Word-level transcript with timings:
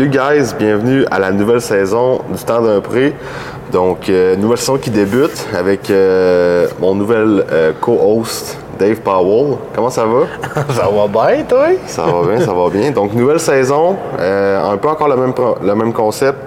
Salut 0.00 0.12
guys, 0.12 0.54
bienvenue 0.58 1.04
à 1.10 1.18
la 1.18 1.30
nouvelle 1.30 1.60
saison 1.60 2.22
du 2.34 2.42
temps 2.42 2.62
d'un 2.62 2.80
prix. 2.80 3.12
Donc, 3.70 4.08
euh, 4.08 4.34
nouvelle 4.34 4.56
saison 4.56 4.78
qui 4.78 4.88
débute 4.88 5.46
avec 5.54 5.90
euh, 5.90 6.68
mon 6.80 6.94
nouvel 6.94 7.44
euh, 7.52 7.72
co-host 7.78 8.56
Dave 8.78 8.96
Powell. 9.00 9.58
Comment 9.74 9.90
ça 9.90 10.06
va? 10.06 10.20
ça 10.72 10.88
va 10.88 11.06
bien, 11.06 11.44
toi? 11.44 11.66
Ça 11.86 12.04
va 12.04 12.26
bien, 12.26 12.40
ça 12.40 12.54
va 12.54 12.70
bien. 12.70 12.92
Donc, 12.92 13.12
nouvelle 13.12 13.40
saison, 13.40 13.94
un 14.18 14.76
peu 14.78 14.88
encore 14.88 15.08
le 15.08 15.16
même, 15.16 15.34
le 15.62 15.74
même 15.74 15.92
concept. 15.92 16.38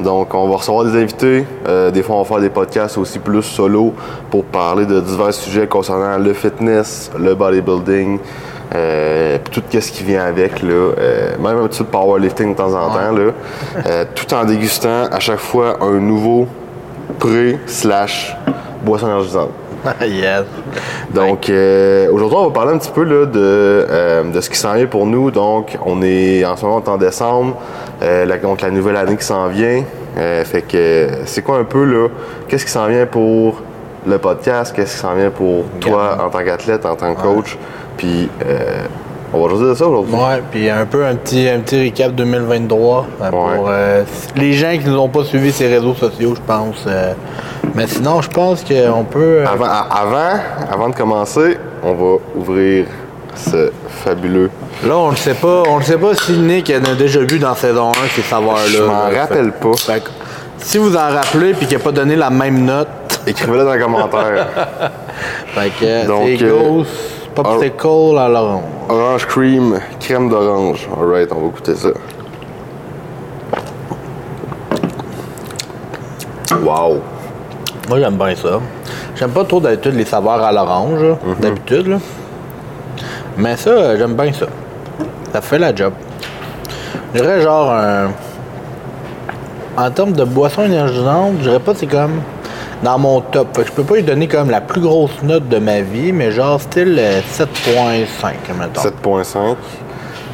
Donc, 0.00 0.32
on 0.32 0.48
va 0.48 0.56
recevoir 0.56 0.86
des 0.86 0.98
invités. 0.98 1.44
des 1.92 2.02
fois, 2.02 2.16
on 2.16 2.22
va 2.22 2.24
faire 2.24 2.40
des 2.40 2.48
podcasts 2.48 2.96
aussi 2.96 3.18
plus 3.18 3.42
solo 3.42 3.92
pour 4.30 4.44
parler 4.44 4.86
de 4.86 5.00
divers 5.00 5.34
sujets 5.34 5.66
concernant 5.66 6.16
le 6.16 6.32
fitness, 6.32 7.10
le 7.18 7.34
bodybuilding, 7.34 8.20
euh, 8.74 9.38
tout 9.50 9.62
ce 9.70 9.92
qui 9.92 10.02
vient 10.02 10.24
avec, 10.24 10.62
là, 10.62 10.70
euh, 10.70 11.36
même 11.38 11.58
un 11.58 11.68
petit 11.68 11.78
peu 11.78 11.84
de 11.84 11.90
powerlifting 11.90 12.52
de 12.52 12.56
temps 12.56 12.74
en 12.74 12.90
temps, 12.90 13.12
là, 13.12 13.32
euh, 13.86 14.04
tout 14.14 14.32
en 14.34 14.44
dégustant 14.44 15.04
à 15.10 15.20
chaque 15.20 15.38
fois 15.38 15.76
un 15.80 15.98
nouveau 15.98 16.48
pré 17.18 17.58
slash 17.66 18.36
boisson 18.82 19.06
énergisante. 19.06 19.50
yes. 20.00 20.42
Donc, 21.14 21.48
aujourd'hui, 22.12 22.38
on 22.38 22.46
va 22.46 22.50
parler 22.50 22.72
un 22.72 22.78
petit 22.78 22.90
peu 22.90 23.04
là, 23.04 23.24
de, 23.24 24.32
de 24.32 24.40
ce 24.40 24.50
qui 24.50 24.58
s'en 24.58 24.74
vient 24.74 24.86
pour 24.86 25.06
nous. 25.06 25.30
Donc, 25.30 25.78
on 25.84 26.02
est 26.02 26.44
en 26.44 26.56
ce 26.56 26.64
moment 26.64 26.82
en 26.84 26.96
décembre, 26.96 27.56
la, 28.00 28.36
donc 28.38 28.62
la 28.62 28.70
nouvelle 28.70 28.96
année 28.96 29.16
qui 29.16 29.24
s'en 29.24 29.46
vient. 29.46 29.84
fait 30.16 30.62
que 30.62 31.08
c'est 31.24 31.42
quoi 31.42 31.58
un 31.58 31.64
peu 31.64 31.84
là, 31.84 32.08
qu'est-ce 32.48 32.64
qui 32.64 32.72
s'en 32.72 32.88
vient 32.88 33.06
pour 33.06 33.62
le 34.04 34.18
podcast, 34.18 34.74
qu'est-ce 34.74 34.94
qui 34.94 35.00
s'en 35.00 35.14
vient 35.14 35.30
pour 35.30 35.64
toi 35.80 36.18
en 36.24 36.30
tant 36.30 36.42
qu'athlète, 36.44 36.84
en 36.84 36.96
tant 36.96 37.14
que 37.14 37.22
coach? 37.22 37.56
Puis, 37.96 38.28
euh, 38.44 38.86
on 39.32 39.42
va 39.42 39.48
juste 39.50 39.62
de 39.62 39.74
ça 39.74 39.86
aujourd'hui. 39.86 40.14
Ouais, 40.14 40.42
puis 40.50 40.70
un 40.70 40.86
peu 40.86 41.04
un 41.04 41.16
petit, 41.16 41.48
un 41.48 41.60
petit 41.60 41.86
recap 41.86 42.14
2023 42.14 43.06
euh, 43.20 43.30
pour 43.30 43.66
euh, 43.68 44.04
les 44.36 44.52
gens 44.52 44.72
qui 44.72 44.88
ne 44.88 44.96
ont 44.96 45.08
pas 45.08 45.24
suivi 45.24 45.52
ces 45.52 45.66
réseaux 45.66 45.94
sociaux, 45.94 46.34
je 46.34 46.40
pense. 46.46 46.86
mais 47.74 47.86
sinon, 47.86 48.22
je 48.22 48.30
pense 48.30 48.64
qu'on 48.64 49.04
peut. 49.04 49.44
Avant, 49.46 49.66
avant, 49.66 50.40
avant 50.70 50.88
de 50.88 50.94
commencer, 50.94 51.58
on 51.82 51.94
va 51.94 52.16
ouvrir 52.36 52.86
ce 53.34 53.70
fabuleux. 53.88 54.50
Là, 54.86 54.96
on 54.96 55.10
ne 55.10 55.16
sait 55.16 55.34
pas, 55.34 55.62
on 55.68 55.78
ne 55.78 55.84
sait 55.84 55.98
pas 55.98 56.14
si 56.14 56.32
Nick 56.32 56.70
en 56.70 56.90
a 56.90 56.94
déjà 56.94 57.20
vu 57.20 57.38
dans 57.38 57.54
saison 57.54 57.90
1 57.90 57.94
ces 58.14 58.22
saveurs-là. 58.22 58.62
Je 58.66 58.82
m'en 58.82 59.20
rappelle 59.20 59.52
pas. 59.52 59.72
si 60.58 60.78
vous 60.78 60.96
en 60.96 61.10
rappelez 61.10 61.54
puis 61.54 61.66
qu'il 61.66 61.78
n'a 61.78 61.84
pas 61.84 61.92
donné 61.92 62.16
la 62.16 62.30
même 62.30 62.64
note, 62.64 62.88
écrivez-le 63.26 63.64
dans 63.64 63.72
les 63.74 63.80
commentaires. 63.80 64.46
fait 65.54 65.70
que 65.70 66.36
c'est 66.36 66.36
ghost 66.46 67.15
Popsicle 67.36 68.16
à 68.18 68.28
l'orange. 68.30 68.62
Orange 68.88 69.26
cream, 69.26 69.78
crème 70.00 70.30
d'orange. 70.30 70.88
Alright, 70.96 71.30
on 71.32 71.34
va 71.34 71.48
goûter 71.48 71.74
ça. 71.74 71.90
Wow! 76.64 77.02
Moi, 77.90 78.00
j'aime 78.00 78.16
bien 78.16 78.34
ça. 78.34 78.58
J'aime 79.16 79.32
pas 79.32 79.44
trop 79.44 79.60
d'habitude 79.60 79.96
les 79.96 80.06
saveurs 80.06 80.42
à 80.42 80.50
l'orange, 80.50 81.02
mhm. 81.02 81.34
d'habitude. 81.38 81.98
Mais 83.36 83.54
ça, 83.56 83.96
j'aime 83.98 84.14
bien 84.14 84.32
ça. 84.32 84.46
Ça 85.30 85.42
fait 85.42 85.58
la 85.58 85.74
job. 85.74 85.92
Je 87.12 87.20
dirais 87.20 87.42
genre 87.42 87.70
un. 87.70 88.08
En 89.76 89.90
termes 89.90 90.12
de 90.12 90.24
boisson 90.24 90.62
énergisante, 90.64 91.34
je 91.40 91.42
dirais 91.42 91.60
pas 91.60 91.74
c'est 91.74 91.86
comme 91.86 92.22
dans 92.82 92.98
mon 92.98 93.20
top. 93.20 93.48
je 93.64 93.72
peux 93.72 93.82
pas 93.82 93.96
lui 93.96 94.02
donner 94.02 94.28
comme 94.28 94.50
la 94.50 94.60
plus 94.60 94.80
grosse 94.80 95.22
note 95.22 95.48
de 95.48 95.58
ma 95.58 95.80
vie, 95.80 96.12
mais 96.12 96.30
genre 96.30 96.60
style 96.60 97.00
7.5, 97.32 98.34
mettons. 98.58 98.80
7.5. 98.82 99.56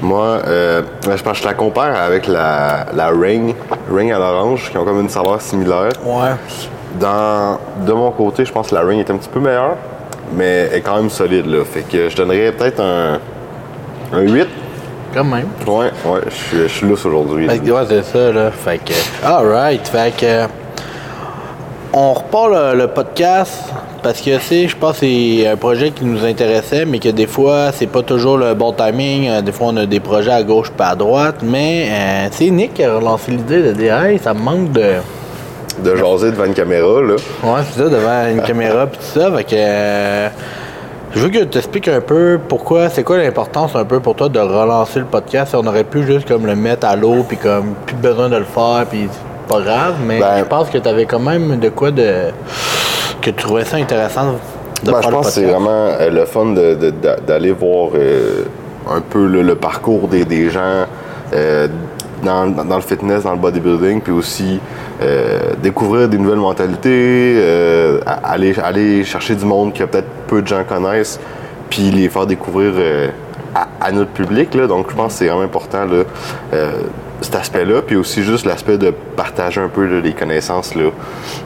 Moi, 0.02 0.40
euh, 0.48 0.82
je 1.04 1.22
pense 1.22 1.38
que 1.38 1.44
je 1.44 1.44
la 1.44 1.54
compare 1.54 1.94
avec 1.94 2.26
la, 2.26 2.86
la 2.92 3.08
Ring, 3.10 3.54
Ring 3.92 4.10
à 4.10 4.18
l'orange, 4.18 4.68
qui 4.70 4.76
ont 4.76 4.84
comme 4.84 5.00
une 5.00 5.08
saveur 5.08 5.40
similaire. 5.40 5.92
Ouais. 6.04 6.32
Dans, 6.98 7.58
de 7.86 7.92
mon 7.92 8.10
côté, 8.10 8.44
je 8.44 8.52
pense 8.52 8.70
que 8.70 8.74
la 8.74 8.80
Ring 8.82 8.98
est 8.98 9.10
un 9.10 9.16
petit 9.16 9.28
peu 9.28 9.38
meilleure, 9.38 9.76
mais 10.34 10.68
elle 10.70 10.78
est 10.78 10.80
quand 10.80 10.96
même 10.96 11.08
solide, 11.08 11.46
là. 11.46 11.64
Fait 11.64 11.82
que 11.82 12.08
je 12.08 12.16
donnerais 12.16 12.50
peut-être 12.50 12.80
un, 12.80 13.20
un 14.12 14.20
8. 14.20 14.48
Quand 15.14 15.24
même. 15.24 15.46
Ouais, 15.66 15.90
ouais, 16.04 16.20
je 16.52 16.66
suis 16.66 16.86
lousse 16.86 17.06
aujourd'hui. 17.06 17.46
Ouais, 17.46 17.84
c'est 17.88 18.02
ça, 18.02 18.32
là. 18.32 18.50
Fait 18.50 18.78
que. 18.78 18.94
Alright, 19.24 19.86
fait 19.86 20.16
que 20.16 20.46
on 21.92 22.14
repart 22.14 22.50
le, 22.74 22.86
podcast 22.86 23.64
parce 24.02 24.20
que 24.20 24.38
c'est, 24.38 24.66
je 24.66 24.76
pense 24.76 24.98
c'est 24.98 25.46
un 25.46 25.56
projet 25.56 25.90
qui 25.90 26.04
nous 26.04 26.24
intéressait, 26.24 26.84
mais 26.84 26.98
que 26.98 27.10
des 27.10 27.26
fois, 27.26 27.70
c'est 27.72 27.86
pas 27.86 28.02
toujours 28.02 28.38
le 28.38 28.54
bon 28.54 28.72
timing. 28.72 29.28
Euh, 29.28 29.42
des 29.42 29.52
fois, 29.52 29.68
on 29.68 29.76
a 29.76 29.86
des 29.86 30.00
projets 30.00 30.32
à 30.32 30.42
gauche 30.42 30.70
pas 30.70 30.88
à 30.88 30.96
droite. 30.96 31.36
Mais 31.42 31.88
euh, 31.90 32.28
c'est 32.32 32.50
Nick 32.50 32.74
qui 32.74 32.84
a 32.84 32.96
relancé 32.96 33.30
l'idée 33.30 33.62
de 33.62 33.72
dire 33.72 34.02
Hey, 34.02 34.18
ça 34.18 34.34
me 34.34 34.40
manque 34.40 34.72
de. 34.72 34.94
De 35.84 35.96
jaser 35.96 36.32
devant 36.32 36.44
une 36.44 36.54
caméra, 36.54 37.00
là. 37.00 37.14
Ouais, 37.44 37.60
c'est 37.70 37.82
ça, 37.82 37.88
devant 37.88 38.28
une 38.28 38.42
caméra 38.46 38.86
puis 38.86 38.98
tout 38.98 39.20
ça. 39.20 39.30
Fait 39.36 39.44
que. 39.44 39.54
Euh, 39.56 40.28
je 41.14 41.20
veux 41.20 41.28
que 41.28 41.38
tu 41.38 41.46
t'expliques 41.46 41.88
un 41.88 42.00
peu 42.00 42.40
pourquoi, 42.48 42.88
c'est 42.88 43.04
quoi 43.04 43.18
l'importance 43.18 43.76
un 43.76 43.84
peu 43.84 44.00
pour 44.00 44.16
toi 44.16 44.30
de 44.30 44.38
relancer 44.38 44.98
le 44.98 45.04
podcast. 45.04 45.54
On 45.54 45.66
aurait 45.66 45.84
pu 45.84 46.04
juste 46.04 46.26
comme 46.26 46.46
le 46.46 46.56
mettre 46.56 46.86
à 46.86 46.96
l'eau 46.96 47.22
puis 47.28 47.36
comme 47.36 47.74
plus 47.84 47.96
besoin 47.96 48.30
de 48.30 48.36
le 48.36 48.44
faire 48.44 48.86
puis 48.88 49.08
pas 49.48 49.60
grave, 49.60 49.94
mais 50.06 50.20
ben, 50.20 50.38
je 50.38 50.44
pense 50.44 50.70
que 50.70 50.78
tu 50.78 50.88
avais 50.88 51.06
quand 51.06 51.20
même 51.20 51.58
de 51.58 51.68
quoi 51.68 51.90
de. 51.90 52.30
que 53.20 53.30
tu 53.30 53.42
trouvais 53.42 53.64
ça 53.64 53.76
intéressant 53.76 54.34
de 54.82 54.90
ben, 54.90 55.00
Je 55.02 55.08
pense 55.08 55.26
que 55.26 55.32
c'est 55.32 55.44
vraiment 55.44 55.70
euh, 55.70 56.10
le 56.10 56.24
fun 56.24 56.54
d'aller 57.26 57.52
voir 57.52 57.90
euh, 57.94 58.44
un 58.90 59.00
peu 59.00 59.26
le, 59.26 59.54
parcours 59.54 60.08
des, 60.08 60.50
gens. 60.50 60.86
Euh, 61.34 61.68
dans, 62.22 62.44
le 62.46 62.80
fitness, 62.82 63.24
dans 63.24 63.32
le 63.32 63.38
bodybuilding, 63.38 64.00
puis 64.00 64.12
aussi 64.12 64.60
découvrir 65.60 66.08
des 66.08 66.18
nouvelles 66.18 66.38
mentalités, 66.38 67.36
aller, 68.22 68.56
aller 68.60 69.02
chercher 69.02 69.34
du 69.34 69.44
monde 69.44 69.74
que 69.74 69.82
peut-être 69.82 70.06
peu 70.28 70.40
de 70.40 70.46
gens 70.46 70.62
connaissent, 70.62 71.18
puis 71.68 71.90
les 71.90 72.08
faire 72.08 72.26
découvrir 72.26 72.74
à, 73.80 73.90
notre 73.90 74.12
public. 74.12 74.54
Là. 74.54 74.68
Donc, 74.68 74.86
je 74.90 74.94
pense 74.94 75.14
que 75.14 75.18
c'est 75.18 75.26
vraiment 75.26 75.42
important 75.42 75.84
là, 75.84 76.04
cet 77.22 77.36
aspect-là, 77.36 77.82
puis 77.82 77.96
aussi 77.96 78.22
juste 78.22 78.46
l'aspect 78.46 78.78
de 78.78 78.92
partager 79.16 79.60
un 79.60 79.68
peu 79.68 80.00
les 80.00 80.12
connaissances 80.12 80.74
là, 80.74 80.90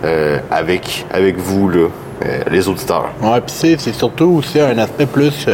euh, 0.04 0.38
avec, 0.50 1.06
avec 1.12 1.36
vous, 1.38 1.68
là, 1.68 1.88
euh, 2.24 2.40
les 2.50 2.68
auditeurs. 2.68 3.10
Oui, 3.22 3.38
puis 3.46 3.76
c'est 3.78 3.92
surtout 3.92 4.36
aussi 4.38 4.60
un 4.60 4.78
aspect 4.78 5.06
plus 5.06 5.48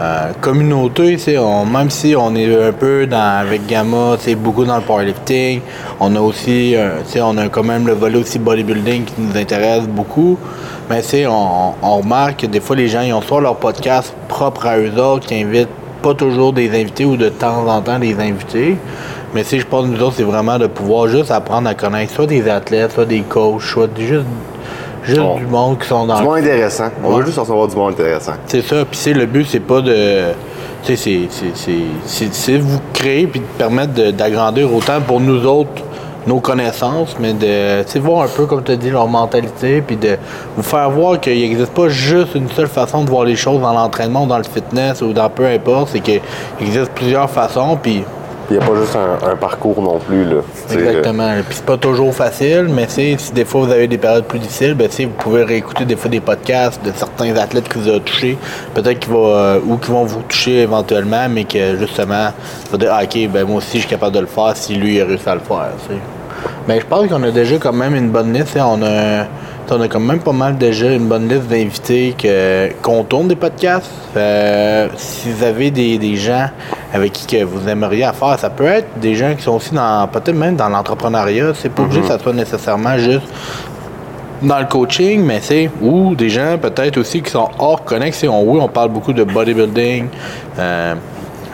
euh, 0.00 0.32
communauté, 0.40 1.18
on, 1.38 1.66
même 1.66 1.90
si 1.90 2.14
on 2.16 2.34
est 2.34 2.68
un 2.68 2.72
peu 2.72 3.06
dans, 3.06 3.40
avec 3.40 3.66
Gamma, 3.66 4.16
beaucoup 4.38 4.64
dans 4.64 4.76
le 4.76 4.82
powerlifting, 4.82 5.60
on 6.00 6.16
a 6.16 6.20
aussi, 6.20 6.74
on 7.20 7.36
a 7.36 7.48
quand 7.48 7.62
même 7.62 7.86
le 7.86 7.92
volet 7.92 8.18
aussi 8.18 8.38
bodybuilding 8.38 9.04
qui 9.04 9.14
nous 9.18 9.36
intéresse 9.36 9.86
beaucoup. 9.86 10.38
Mais 10.90 11.02
on, 11.26 11.74
on 11.82 11.96
remarque 11.98 12.40
que 12.40 12.46
des 12.46 12.60
fois 12.60 12.76
les 12.76 12.88
gens 12.88 13.02
ils 13.02 13.12
ont 13.12 13.22
soit 13.22 13.40
leur 13.40 13.56
podcast 13.56 14.14
propre 14.28 14.66
à 14.66 14.78
eux 14.78 14.92
autres 14.98 15.26
qui 15.26 15.40
invitent 15.40 15.68
pas 16.02 16.14
toujours 16.14 16.52
des 16.52 16.68
invités 16.68 17.04
ou 17.04 17.16
de 17.16 17.28
temps 17.28 17.66
en 17.66 17.80
temps 17.80 17.98
des 17.98 18.18
invités. 18.18 18.76
Mais 19.34 19.44
si 19.44 19.58
je 19.58 19.66
pense 19.66 19.86
nous 19.86 20.02
autres, 20.02 20.14
c'est 20.16 20.22
vraiment 20.22 20.58
de 20.58 20.66
pouvoir 20.66 21.08
juste 21.08 21.30
apprendre 21.30 21.68
à 21.68 21.74
connaître 21.74 22.12
soit 22.12 22.26
des 22.26 22.48
athlètes, 22.48 22.92
soit 22.92 23.06
des 23.06 23.20
coachs, 23.20 23.62
soit 23.62 23.88
juste, 23.98 24.26
juste 25.04 25.20
du 25.38 25.46
monde 25.46 25.78
qui 25.78 25.88
sont 25.88 26.06
dans. 26.06 26.18
Du 26.18 26.24
monde 26.24 26.38
intéressant. 26.38 26.88
On 27.02 27.16
veut 27.16 27.24
juste 27.24 27.38
recevoir 27.38 27.68
du 27.68 27.76
monde 27.76 27.92
intéressant. 27.92 28.32
C'est 28.46 28.62
ça. 28.62 28.84
Puis 28.84 29.14
le 29.14 29.26
but, 29.26 29.46
c'est 29.48 29.60
pas 29.60 29.80
de. 29.80 30.32
Tu 30.84 30.96
sais, 30.96 31.28
c'est 32.32 32.58
vous 32.58 32.80
créer 32.92 33.26
puis 33.28 33.40
de 33.40 33.44
permettre 33.56 34.10
d'agrandir 34.10 34.74
autant 34.74 35.00
pour 35.00 35.20
nous 35.20 35.46
autres 35.46 35.82
nos 36.26 36.40
connaissances, 36.40 37.16
mais 37.18 37.32
de 37.32 37.98
voir 37.98 38.22
un 38.22 38.28
peu, 38.28 38.46
comme 38.46 38.62
tu 38.62 38.72
as 38.72 38.76
dit, 38.76 38.90
leur 38.90 39.08
mentalité, 39.08 39.82
puis 39.82 39.96
de 39.96 40.16
vous 40.56 40.62
faire 40.62 40.90
voir 40.90 41.20
qu'il 41.20 41.40
n'existe 41.40 41.72
pas 41.72 41.88
juste 41.88 42.34
une 42.34 42.48
seule 42.48 42.68
façon 42.68 43.04
de 43.04 43.10
voir 43.10 43.24
les 43.24 43.36
choses 43.36 43.60
dans 43.60 43.72
l'entraînement, 43.72 44.26
dans 44.26 44.38
le 44.38 44.44
fitness 44.44 45.02
ou 45.02 45.12
dans 45.12 45.28
peu 45.28 45.46
importe, 45.46 45.90
c'est 45.92 46.00
qu'il 46.00 46.20
existe 46.60 46.92
plusieurs 46.92 47.28
façons, 47.28 47.76
puis 47.80 48.04
il 48.50 48.56
n'y 48.56 48.62
a 48.62 48.66
pas 48.66 48.74
juste 48.76 48.96
un, 48.96 49.36
parcours 49.36 49.80
non 49.80 49.98
plus. 49.98 50.24
Là. 50.24 50.40
Exactement. 50.70 51.32
Puis 51.46 51.56
c'est 51.56 51.64
pas 51.64 51.76
toujours 51.76 52.14
facile, 52.14 52.68
mais 52.68 52.86
si 52.88 53.16
des 53.32 53.44
fois 53.44 53.62
vous 53.62 53.72
avez 53.72 53.88
des 53.88 53.98
périodes 53.98 54.24
plus 54.24 54.38
difficiles, 54.38 54.74
ben, 54.74 54.88
vous 54.88 55.08
pouvez 55.18 55.44
réécouter 55.44 55.84
des 55.84 55.96
fois 55.96 56.10
des 56.10 56.20
podcasts 56.20 56.84
de 56.84 56.92
certains 56.94 57.34
athlètes 57.36 57.68
qui 57.68 57.78
vous 57.78 57.90
ont 57.90 58.00
touché, 58.00 58.36
peut-être 58.74 58.98
qu'ils 58.98 59.12
vont 59.12 59.34
euh, 59.34 59.58
ou 59.66 59.76
qui 59.76 59.90
vont 59.90 60.04
vous 60.04 60.22
toucher 60.22 60.62
éventuellement, 60.62 61.28
mais 61.28 61.44
que 61.44 61.76
justement, 61.76 62.32
vous 62.70 62.76
dire 62.76 62.90
ah, 62.92 63.04
ok, 63.04 63.28
ben 63.30 63.46
moi 63.46 63.56
aussi 63.56 63.78
je 63.78 63.82
suis 63.82 63.90
capable 63.90 64.14
de 64.14 64.20
le 64.20 64.26
faire 64.26 64.56
si 64.56 64.74
lui 64.74 65.00
a 65.00 65.04
réussi 65.04 65.28
à 65.28 65.34
le 65.34 65.40
faire. 65.40 65.70
Mais 66.68 66.80
je 66.80 66.86
pense 66.86 67.08
qu'on 67.08 67.22
a 67.22 67.30
déjà 67.30 67.56
quand 67.56 67.72
même 67.72 67.94
une 67.94 68.10
bonne 68.10 68.32
liste. 68.32 68.56
On 68.56 68.82
a 68.82 69.26
on 69.72 69.80
a 69.80 69.88
quand 69.88 70.00
même 70.00 70.20
pas 70.20 70.32
mal 70.32 70.56
déjà 70.58 70.92
une 70.92 71.06
bonne 71.06 71.28
liste 71.28 71.46
d'invités 71.48 72.14
qu'on 72.82 73.04
tourne 73.04 73.28
des 73.28 73.36
podcasts. 73.36 73.90
Euh, 74.16 74.88
si 74.96 75.30
vous 75.30 75.42
avez 75.42 75.70
des, 75.70 76.16
gens 76.16 76.48
avec 76.92 77.12
qui 77.12 77.26
que 77.26 77.44
vous 77.44 77.68
aimeriez 77.68 78.08
faire, 78.12 78.38
ça 78.38 78.50
peut 78.50 78.66
être 78.66 78.98
des 79.00 79.14
gens 79.14 79.34
qui 79.34 79.42
sont 79.42 79.52
aussi 79.52 79.74
dans 79.74 80.06
peut-être 80.08 80.36
même 80.36 80.56
dans 80.56 80.68
l'entrepreneuriat. 80.68 81.52
C'est 81.54 81.70
pas 81.70 81.82
obligé 81.82 82.02
que 82.02 82.08
ça 82.08 82.18
soit 82.18 82.32
nécessairement 82.32 82.98
juste 82.98 83.26
dans 84.42 84.58
le 84.58 84.66
coaching, 84.66 85.24
mais 85.24 85.40
c'est 85.40 85.70
ou 85.80 86.14
des 86.14 86.28
gens 86.28 86.58
peut-être 86.60 86.98
aussi 86.98 87.22
qui 87.22 87.30
sont 87.30 87.48
hors 87.58 87.84
connexion. 87.84 88.42
Oui, 88.42 88.60
on 88.60 88.68
parle 88.68 88.90
beaucoup 88.90 89.12
de 89.12 89.24
bodybuilding. 89.24 90.08
Euh, 90.58 90.94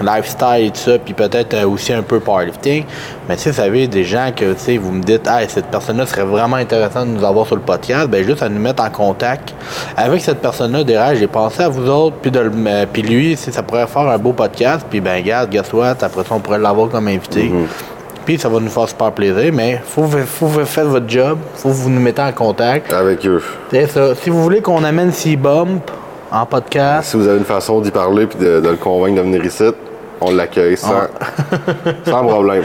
lifestyle 0.01 0.67
et 0.67 0.71
tout 0.71 0.79
ça, 0.79 0.99
puis 0.99 1.15
peut-être 1.15 1.55
euh, 1.55 1.69
aussi 1.69 1.93
un 1.93 2.03
peu 2.03 2.21
powerlifting. 2.21 2.85
Mais 3.29 3.37
si 3.37 3.49
vous 3.49 3.55
savez 3.55 3.87
des 3.89 4.05
gens 4.05 4.31
que 4.35 4.55
vous 4.79 4.93
me 4.93 5.03
dites, 5.03 5.27
ah, 5.27 5.41
cette 5.49 5.67
personne-là 5.67 6.07
serait 6.07 6.25
vraiment 6.25 6.57
intéressante 6.57 7.09
de 7.09 7.19
nous 7.19 7.25
avoir 7.25 7.47
sur 7.47 7.57
le 7.57 7.63
podcast, 7.63 8.09
ben 8.09 8.25
juste 8.25 8.43
à 8.43 8.49
nous 8.49 8.61
mettre 8.61 8.83
en 8.83 8.91
contact 8.91 9.55
avec 9.97 10.21
cette 10.23 10.39
personne-là. 10.41 10.85
Derrière, 10.85 11.15
j'ai 11.17 11.27
pensé 11.27 11.63
à 11.63 11.69
vous 11.69 11.89
autres, 11.89 12.17
puis 12.23 12.31
de 12.31 12.41
le- 12.41 12.53
euh, 12.67 12.87
puis 12.93 13.03
lui, 13.03 13.37
si 13.37 13.53
ça 13.53 13.63
pourrait 13.63 13.87
faire 13.87 14.03
un 14.09 14.19
beau 14.19 14.33
podcast, 14.33 14.87
puis 14.89 15.01
ben 15.01 15.17
regarde, 15.23 15.51
guess 15.51 15.73
what, 15.73 15.91
après 16.01 16.23
ça, 16.25 16.35
on 16.35 16.41
pourrait 16.41 16.59
l'avoir 16.59 16.89
comme 16.89 17.09
invité. 17.09 17.51
Puis 18.25 18.39
ça 18.39 18.49
va 18.51 18.61
nous 18.61 18.69
faire 18.69 18.87
super 18.89 19.11
plaisir, 19.13 19.51
mais 19.55 19.81
faut, 19.85 20.05
faut, 20.07 20.49
faut 20.49 20.65
faire 20.67 20.85
votre 20.85 21.09
job, 21.09 21.39
faut 21.55 21.71
que 21.71 21.75
vous 21.75 21.89
nous 21.89 22.01
mettez 22.01 22.21
en 22.21 22.33
contact. 22.33 22.93
Avec 22.93 23.25
eux. 23.27 23.43
C'est 23.71 23.87
ça. 23.87 24.15
Si 24.15 24.29
vous 24.29 24.43
voulez 24.43 24.61
qu'on 24.61 24.85
amène 24.85 25.13
C-Bump 25.13 25.91
en 26.31 26.45
podcast, 26.45 27.09
Si 27.11 27.17
vous 27.17 27.27
avez 27.27 27.39
une 27.39 27.45
façon 27.47 27.81
d'y 27.81 27.91
parler 27.91 28.27
puis 28.27 28.39
de, 28.39 28.61
de 28.61 28.69
le 28.69 28.77
convaincre 28.77 29.17
de 29.17 29.23
venir 29.23 29.43
ici, 29.47 29.65
on 30.21 30.33
l'accueille 30.33 30.77
sans, 30.77 31.09
sans 32.05 32.25
problème. 32.25 32.65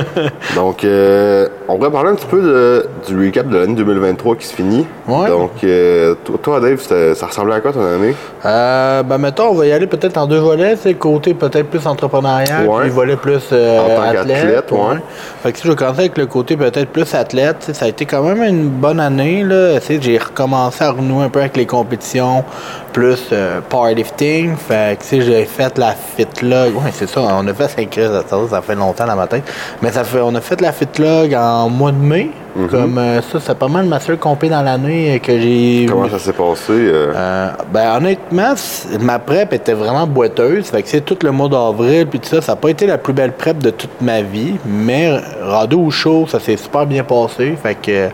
Donc, 0.54 0.84
euh, 0.84 1.48
on 1.68 1.76
pourrait 1.76 1.90
parler 1.90 2.10
un 2.10 2.14
petit 2.14 2.26
peu 2.26 2.40
de- 2.42 2.86
du 3.06 3.26
recap 3.26 3.46
de 3.48 3.58
l'année 3.58 3.74
2023 3.74 4.36
qui 4.36 4.46
se 4.46 4.54
finit. 4.54 4.86
Ouais. 5.06 5.28
Donc, 5.28 5.50
euh, 5.64 6.14
toi, 6.42 6.60
Dave, 6.60 6.80
ça 6.80 7.26
ressemblait 7.26 7.54
à 7.56 7.60
quoi 7.60 7.72
ton 7.72 7.84
année? 7.84 8.14
Euh, 8.44 9.02
ben 9.02 9.18
mettons, 9.18 9.48
on 9.50 9.54
va 9.54 9.66
y 9.66 9.72
aller 9.72 9.86
peut-être 9.86 10.16
en 10.16 10.26
deux 10.26 10.38
volets, 10.38 10.76
c'est 10.76 10.94
côté 10.94 11.34
peut-être 11.34 11.68
plus 11.68 11.86
entrepreneurial, 11.86 12.66
Ouais. 12.66 12.80
puis 12.80 12.88
le 12.88 12.94
volet 12.94 13.16
plus 13.16 13.42
euh, 13.52 13.80
En 13.80 13.96
tant 13.96 14.02
athlète. 14.02 14.26
qu'athlète, 14.42 14.72
ouais. 14.72 14.96
Fait 15.42 15.52
que 15.52 15.58
si 15.58 15.66
je 15.68 15.72
commencer 15.72 16.00
avec 16.00 16.18
le 16.18 16.26
côté 16.26 16.56
peut-être 16.56 16.88
plus 16.90 17.14
athlète, 17.14 17.70
ça 17.72 17.84
a 17.84 17.88
été 17.88 18.06
quand 18.06 18.22
même 18.22 18.42
une 18.42 18.68
bonne 18.68 19.00
année. 19.00 19.44
Là. 19.44 19.78
J'ai 20.00 20.18
recommencé 20.18 20.84
à 20.84 20.90
renouer 20.92 21.24
un 21.24 21.28
peu 21.28 21.40
avec 21.40 21.56
les 21.56 21.66
compétitions 21.66 22.44
plus 22.92 23.28
euh, 23.32 23.60
powerlifting. 23.68 24.56
Fait 24.56 24.98
que 24.98 25.04
sais, 25.04 25.20
j'ai 25.20 25.44
fait 25.44 25.76
la 25.78 25.92
fitlog. 25.92 26.74
Ouais, 26.76 26.90
c'est 26.92 27.08
ça, 27.08 27.20
on 27.20 27.46
a 27.46 27.54
fait 27.54 27.68
5 27.68 27.90
crises 27.90 28.10
ça 28.50 28.62
fait 28.62 28.74
longtemps 28.74 29.06
dans 29.06 29.16
ma 29.16 29.26
tête. 29.26 29.44
Mais 29.82 29.92
ça 29.92 30.04
fait 30.04 30.20
on 30.20 30.34
a 30.34 30.40
fait 30.40 30.60
la 30.60 30.72
fitlog 30.72 31.34
en 31.34 31.57
mois 31.66 31.92
de 31.92 31.96
mai. 31.96 32.30
Mm-hmm. 32.56 32.68
Comme 32.68 32.98
euh, 32.98 33.22
ça, 33.22 33.38
c'est 33.40 33.58
pas 33.58 33.68
mal 33.68 33.86
ma 33.86 34.00
seule 34.00 34.18
compé 34.18 34.48
dans 34.48 34.62
l'année 34.62 35.14
euh, 35.14 35.18
que 35.18 35.38
j'ai 35.38 35.86
Comment 35.88 36.08
ça 36.08 36.18
s'est 36.18 36.32
passé? 36.32 36.72
euh? 36.72 37.50
ben 37.72 37.96
honnêtement, 37.96 38.54
ma 39.00 39.18
prep 39.18 39.52
était 39.52 39.74
vraiment 39.74 40.06
boiteuse. 40.06 40.66
Fait 40.66 40.82
que 40.82 40.88
c'est 40.88 41.02
tout 41.02 41.18
le 41.22 41.30
mois 41.30 41.48
d'avril 41.48 42.06
puis 42.06 42.18
tout 42.20 42.28
ça, 42.28 42.40
ça 42.40 42.52
n'a 42.52 42.56
pas 42.56 42.70
été 42.70 42.86
la 42.86 42.98
plus 42.98 43.12
belle 43.12 43.32
prep 43.32 43.58
de 43.58 43.70
toute 43.70 44.00
ma 44.00 44.22
vie, 44.22 44.54
mais 44.66 45.20
rendu 45.42 45.76
au 45.76 45.90
show, 45.90 46.26
ça 46.28 46.40
s'est 46.40 46.56
super 46.56 46.86
bien 46.86 47.04
passé. 47.04 47.56
Fait 47.62 47.76
que 47.76 48.08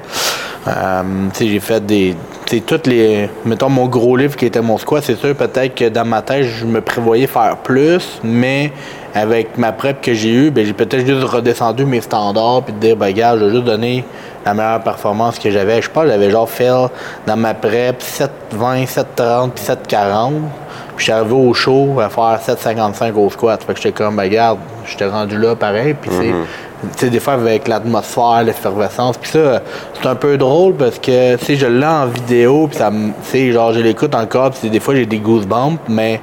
j'ai 1.41 1.61
fait 1.61 1.85
des 1.85 2.15
sais, 2.57 2.61
toutes 2.63 2.87
les 2.87 3.29
mettons 3.45 3.69
mon 3.69 3.87
gros 3.87 4.17
livre 4.17 4.37
qui 4.37 4.47
était 4.47 4.61
mon 4.61 4.79
squat, 4.79 5.03
c'est 5.05 5.17
sûr 5.17 5.35
peut-être 5.35 5.75
que 5.75 5.89
dans 5.89 6.05
ma 6.05 6.23
tête, 6.23 6.45
je 6.45 6.65
me 6.65 6.81
prévoyais 6.81 7.27
faire 7.27 7.57
plus, 7.59 8.21
mais 8.23 8.73
avec 9.15 9.57
ma 9.59 9.73
prep 9.73 10.01
que 10.01 10.13
j'ai 10.15 10.31
eue, 10.31 10.51
ben 10.51 10.65
j'ai 10.67 10.73
peut-être 10.73 11.07
juste 11.07 11.25
redescendu 11.25 11.85
mes 11.85 12.01
standards 12.01 12.63
puis 12.65 12.73
de 12.75 12.79
dire 12.79 12.97
ben 12.97 13.13
gars, 13.13 13.37
je 13.39 13.45
vais 13.45 13.51
juste 13.53 13.65
donner 13.65 14.05
la 14.45 14.53
meilleure 14.55 14.83
performance 14.83 15.39
que 15.39 15.51
j'avais. 15.51 15.81
Je 15.81 15.91
pense 15.91 16.07
j'avais 16.07 16.31
genre 16.31 16.49
fait 16.49 16.69
dans 17.27 17.37
ma 17.37 17.55
prep 17.55 18.03
7,20, 18.03 18.87
7,30 18.87 19.51
puis 19.51 19.65
7,40. 19.65 20.31
Puis 20.97 20.99
je 20.99 21.03
suis 21.05 21.13
arrivé 21.13 21.35
au 21.35 21.53
show 21.55 21.99
à 22.01 22.09
faire 22.09 22.39
7,55 22.41 23.13
au 23.15 23.29
squat. 23.31 23.63
Fait 23.65 23.73
que 23.75 23.81
j'étais 23.81 23.93
comme, 23.93 24.17
ben 24.17 24.25
regarde, 24.25 24.59
j'étais 24.87 25.07
rendu 25.07 25.37
là 25.39 25.57
pareil. 25.57 25.95
Puis 26.01 26.11
c'est- 26.13 26.27
tu 26.27 26.33
sais, 26.97 27.11
des 27.11 27.21
fois 27.21 27.35
avec 27.35 27.69
l'atmosphère, 27.69 28.43
l'effervescence. 28.45 29.17
Puis 29.19 29.31
ça, 29.31 29.63
c'est 29.95 30.07
un 30.07 30.15
peu 30.15 30.37
drôle 30.37 30.75
parce 30.75 30.99
que, 30.99 31.37
tu 31.37 31.57
je 31.57 31.67
l'ai 31.67 31.87
en 31.87 32.07
vidéo. 32.07 32.69
Puis 32.69 32.79
ça 32.79 32.91
genre, 33.53 33.73
je 33.73 33.81
l'écoute 33.81 34.15
encore. 34.15 34.51
Puis 34.51 34.71
des 34.71 34.81
fois, 34.81 34.95
j'ai 34.95 35.07
des 35.07 35.19
goosebumps. 35.19 35.79
Mais 35.89 36.21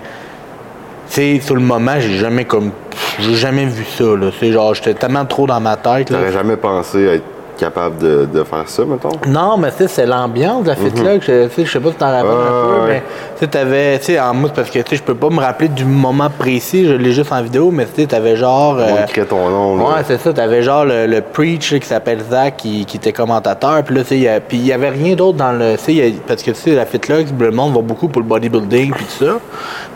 tu 1.07 1.13
sais, 1.13 1.39
sur 1.41 1.55
le 1.55 1.61
moment, 1.61 1.99
j'ai 1.99 2.17
jamais 2.17 2.45
comme. 2.45 2.71
J'ai 3.19 3.35
jamais 3.35 3.65
vu 3.65 3.85
ça, 3.85 4.03
là. 4.03 4.29
Genre, 4.41 4.73
j'étais 4.73 4.93
tellement 4.93 5.25
trop 5.25 5.45
dans 5.45 5.59
ma 5.59 5.75
tête, 5.75 6.09
là. 6.09 6.19
T'aurais 6.19 6.31
jamais 6.31 6.57
pensé 6.57 7.03
être 7.03 7.23
capable 7.61 7.97
de, 7.99 8.25
de 8.25 8.43
faire 8.43 8.67
ça, 8.67 8.83
mettons? 8.85 9.09
Non, 9.27 9.57
mais 9.57 9.71
tu 9.71 9.77
sais, 9.77 9.87
c'est 9.87 10.05
l'ambiance 10.05 10.63
de 10.63 10.69
la 10.69 10.75
fête 10.75 11.01
là 11.03 11.17
que 11.17 11.25
je, 11.25 11.47
tu 11.47 11.53
sais, 11.55 11.65
je 11.65 11.71
sais 11.71 11.79
pas 11.79 11.89
si 11.91 11.95
t'en 11.95 12.11
rappelles 12.11 12.29
un 12.31 12.47
Ah, 12.47 12.51
peu, 12.67 12.81
ouais. 12.81 12.87
mais 12.89 13.03
tu 13.35 13.39
sais, 13.39 13.47
t'avais, 13.47 13.99
tu 13.99 14.05
sais, 14.05 14.19
en 14.19 14.33
mousse, 14.33 14.51
parce 14.55 14.69
que 14.69 14.79
tu 14.79 14.89
sais, 14.89 14.95
je 14.97 15.03
peux 15.03 15.15
pas 15.15 15.29
me 15.29 15.39
rappeler 15.39 15.67
du 15.69 15.85
moment 15.85 16.29
précis, 16.29 16.87
je 16.87 16.93
l'ai 16.93 17.11
juste 17.11 17.31
en 17.31 17.41
vidéo, 17.41 17.71
mais 17.71 17.85
tu 17.85 18.01
sais, 18.01 18.07
t'avais 18.07 18.35
genre. 18.35 18.75
On 18.77 18.79
euh, 18.79 19.03
écrit 19.07 19.25
ton 19.25 19.49
nom. 19.49 19.77
là. 19.77 19.83
Ouais, 19.83 20.01
c'est 20.07 20.19
ça. 20.19 20.33
T'avais 20.33 20.61
genre 20.63 20.85
le, 20.85 21.05
le 21.07 21.21
preach 21.21 21.71
là, 21.71 21.79
qui 21.79 21.87
s'appelle 21.87 22.19
Zach 22.29 22.55
qui, 22.57 22.85
qui 22.85 22.97
était 22.97 23.13
commentateur. 23.13 23.83
Puis 23.83 23.95
là, 23.95 24.01
tu 24.01 24.07
sais, 24.09 24.15
il 24.17 24.23
y 24.23 24.27
a- 24.27 24.39
puis 24.39 24.57
il 24.57 24.65
y 24.65 24.73
avait 24.73 24.89
rien 24.89 25.15
d'autre 25.15 25.37
dans 25.37 25.51
le. 25.51 25.75
tu 25.83 25.93
y 25.93 26.01
a- 26.01 26.11
parce 26.27 26.41
que 26.43 26.51
tu 26.51 26.57
sais, 26.59 26.71
la 26.75 26.85
fit 26.85 26.99
là, 27.07 27.17
le 27.39 27.51
monde 27.51 27.73
va 27.75 27.81
beaucoup 27.81 28.07
pour 28.07 28.21
le 28.21 28.27
bodybuilding 28.27 28.91
puis 28.93 29.05
tout 29.05 29.25
ça. 29.25 29.33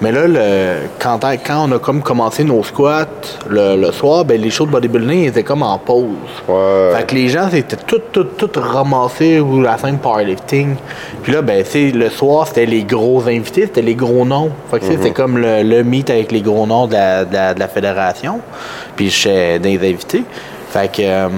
Mais 0.01 0.11
là, 0.11 0.27
le, 0.27 0.87
quand, 0.99 1.19
quand 1.45 1.67
on 1.67 1.71
a 1.75 1.79
comme 1.79 2.01
commencé 2.01 2.43
nos 2.43 2.63
squats 2.63 3.05
le, 3.49 3.75
le 3.75 3.91
soir, 3.91 4.25
ben 4.25 4.39
les 4.39 4.49
shows 4.49 4.65
de 4.65 4.71
bodybuilding 4.71 5.23
ils 5.23 5.27
étaient 5.27 5.43
comme 5.43 5.63
en 5.63 5.77
pause. 5.77 6.05
Ouais. 6.47 6.91
Fait 6.95 7.03
que 7.07 7.15
les 7.15 7.27
gens 7.29 7.47
c'était 7.55 7.77
tout, 7.77 8.01
tout, 8.11 8.23
tout 8.23 8.59
ramassé 8.59 9.39
ou 9.39 9.61
la 9.61 9.77
scène 9.77 9.97
powerlifting. 9.97 10.75
Puis 11.23 11.33
là, 11.33 11.41
ben, 11.41 11.63
le 11.73 12.09
soir, 12.09 12.47
c'était 12.47 12.65
les 12.65 12.83
gros 12.83 13.27
invités, 13.27 13.61
c'était 13.61 13.81
les 13.81 13.95
gros 13.95 14.25
noms. 14.25 14.51
Fait 14.69 14.79
que 14.79 14.85
tu 14.85 14.91
sais, 14.91 14.97
c'était 14.97 15.11
comme 15.11 15.37
le, 15.37 15.63
le 15.63 15.83
meet 15.83 16.09
avec 16.09 16.31
les 16.31 16.41
gros 16.41 16.65
noms 16.65 16.87
de 16.87 16.93
la, 16.93 17.25
de 17.25 17.33
la, 17.33 17.53
de 17.53 17.59
la 17.59 17.67
fédération. 17.67 18.39
Puis 18.95 19.09
j'étais 19.09 19.59
les 19.59 19.89
invités. 19.89 20.23
Fait 20.75 20.91
que 20.91 21.01
euh, 21.01 21.29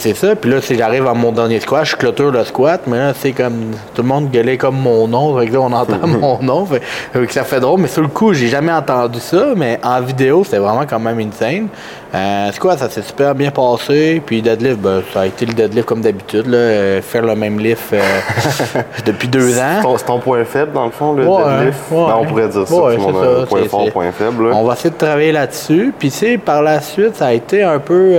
c'est 0.00 0.16
ça. 0.16 0.34
Puis 0.34 0.50
là, 0.50 0.60
sais, 0.60 0.74
j'arrive 0.74 1.06
à 1.06 1.14
mon 1.14 1.30
dernier 1.30 1.60
squat, 1.60 1.84
je 1.84 1.94
clôture 1.94 2.32
le 2.32 2.42
squat, 2.42 2.80
mais 2.88 2.98
là, 2.98 3.12
c'est 3.14 3.30
comme 3.30 3.70
tout 3.94 4.02
le 4.02 4.08
monde 4.08 4.32
gueulait 4.32 4.56
comme 4.56 4.76
mon 4.76 5.06
nom. 5.06 5.38
Fait 5.38 5.46
que 5.46 5.52
là, 5.52 5.60
on 5.60 5.72
entend 5.72 6.04
mon 6.08 6.42
nom. 6.42 6.66
Fait, 6.66 6.82
fait 7.12 7.24
que 7.24 7.32
ça 7.32 7.44
fait 7.44 7.60
drôle. 7.60 7.80
Mais 7.80 7.86
sur 7.86 8.02
le 8.02 8.08
coup, 8.08 8.32
j'ai 8.32 8.48
jamais 8.48 8.72
entendu 8.72 9.20
ça. 9.20 9.50
Mais 9.56 9.78
en 9.84 10.00
vidéo, 10.00 10.42
c'était 10.42 10.58
vraiment 10.58 10.86
quand 10.90 10.98
même 10.98 11.20
insane. 11.20 11.68
Euh, 12.14 12.52
squat, 12.52 12.78
ça 12.78 12.88
s'est 12.88 13.02
super 13.02 13.34
bien 13.34 13.50
passé. 13.50 14.22
Puis 14.24 14.40
deadlift, 14.40 14.78
ben, 14.78 15.02
ça 15.12 15.22
a 15.22 15.26
été 15.26 15.46
le 15.46 15.52
deadlift 15.52 15.86
comme 15.86 16.00
d'habitude. 16.00 16.46
Euh, 16.52 17.02
faire 17.02 17.22
le 17.22 17.34
même 17.34 17.58
lift 17.58 17.92
euh, 17.92 18.00
depuis 19.06 19.26
deux 19.26 19.50
C'est 19.54 19.60
ans. 19.62 19.96
c'est 19.98 20.04
ton 20.04 20.20
point 20.20 20.44
faible, 20.44 20.72
dans 20.72 20.84
le 20.84 20.92
fond, 20.92 21.12
le 21.14 21.26
Ouais, 21.26 21.42
deadlift? 21.44 21.78
ouais. 21.90 22.06
Ben, 22.06 22.16
on 22.20 22.24
pourrait 22.24 22.48
dire 22.48 22.68
ça. 22.68 22.74
Ouais, 22.74 22.96
c'est 22.98 23.04
ça, 23.04 23.46
point 23.48 23.58
c'est- 23.62 23.68
fort, 23.68 23.82
c'est- 23.86 23.90
point 23.90 24.12
faible. 24.12 24.48
là. 24.50 24.56
On 24.56 24.64
va 24.64 24.74
essayer 24.74 24.90
de 24.90 24.96
travailler 24.96 25.32
là-dessus. 25.32 25.92
Puis, 25.98 26.10
tu 26.10 26.16
sais, 26.18 26.38
par 26.38 26.62
la 26.62 26.80
suite, 26.80 27.16
ça 27.16 27.26
a 27.26 27.32
été 27.32 27.62
un 27.64 27.78
peu. 27.80 28.12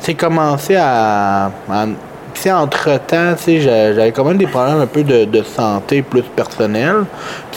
Tu 0.00 0.06
sais, 0.06 0.14
commencé 0.14 0.76
à. 0.76 1.50
à- 1.70 1.86
tu 2.34 2.40
sais, 2.42 2.52
entre-temps, 2.52 3.34
tu 3.36 3.42
sais, 3.42 3.60
j'a- 3.60 3.92
j'avais 3.94 4.12
quand 4.12 4.24
même 4.24 4.36
des 4.38 4.46
problèmes 4.46 4.80
un 4.80 4.86
peu 4.86 5.02
de, 5.02 5.24
de 5.24 5.42
santé 5.42 6.02
plus 6.02 6.22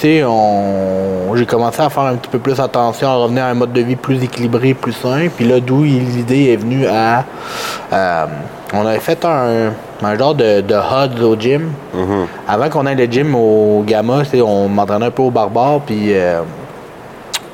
sais, 0.01 0.24
on, 0.25 1.36
j'ai 1.36 1.45
commencé 1.45 1.81
à 1.81 1.89
faire 1.89 2.04
un 2.04 2.16
petit 2.16 2.30
peu 2.30 2.39
plus 2.39 2.60
attention, 2.60 3.07
à 3.10 3.16
revenir 3.16 3.44
à 3.44 3.48
un 3.48 3.54
mode 3.54 3.74
de 3.74 3.81
vie 3.81 3.95
plus 3.95 4.24
équilibré, 4.24 4.74
plus 4.74 4.94
sain. 4.94 5.27
Puis 5.36 5.45
là, 5.45 5.60
d'où 5.60 5.83
l'idée 5.83 6.51
est 6.54 6.57
venue 6.57 6.86
à... 6.88 7.24
euh, 7.94 8.25
on 8.74 8.86
avait 8.86 8.99
fait 8.99 9.23
un, 9.26 9.71
un 10.04 10.18
genre 10.18 10.35
de, 10.35 10.61
de 10.61 10.73
HUD 10.76 11.21
au 11.23 11.35
gym. 11.40 11.71
Avant 12.47 12.69
qu'on 12.69 12.85
aille 12.85 12.95
le 12.95 13.06
gym 13.06 13.33
au 13.35 13.83
Gamma, 13.88 14.21
tu 14.23 14.31
sais, 14.31 14.42
on 14.42 14.68
m'entraînait 14.68 15.06
un 15.06 15.11
peu 15.11 15.23
au 15.23 15.31
barbare, 15.31 15.81
puis... 15.85 16.14
euh, 16.14 16.42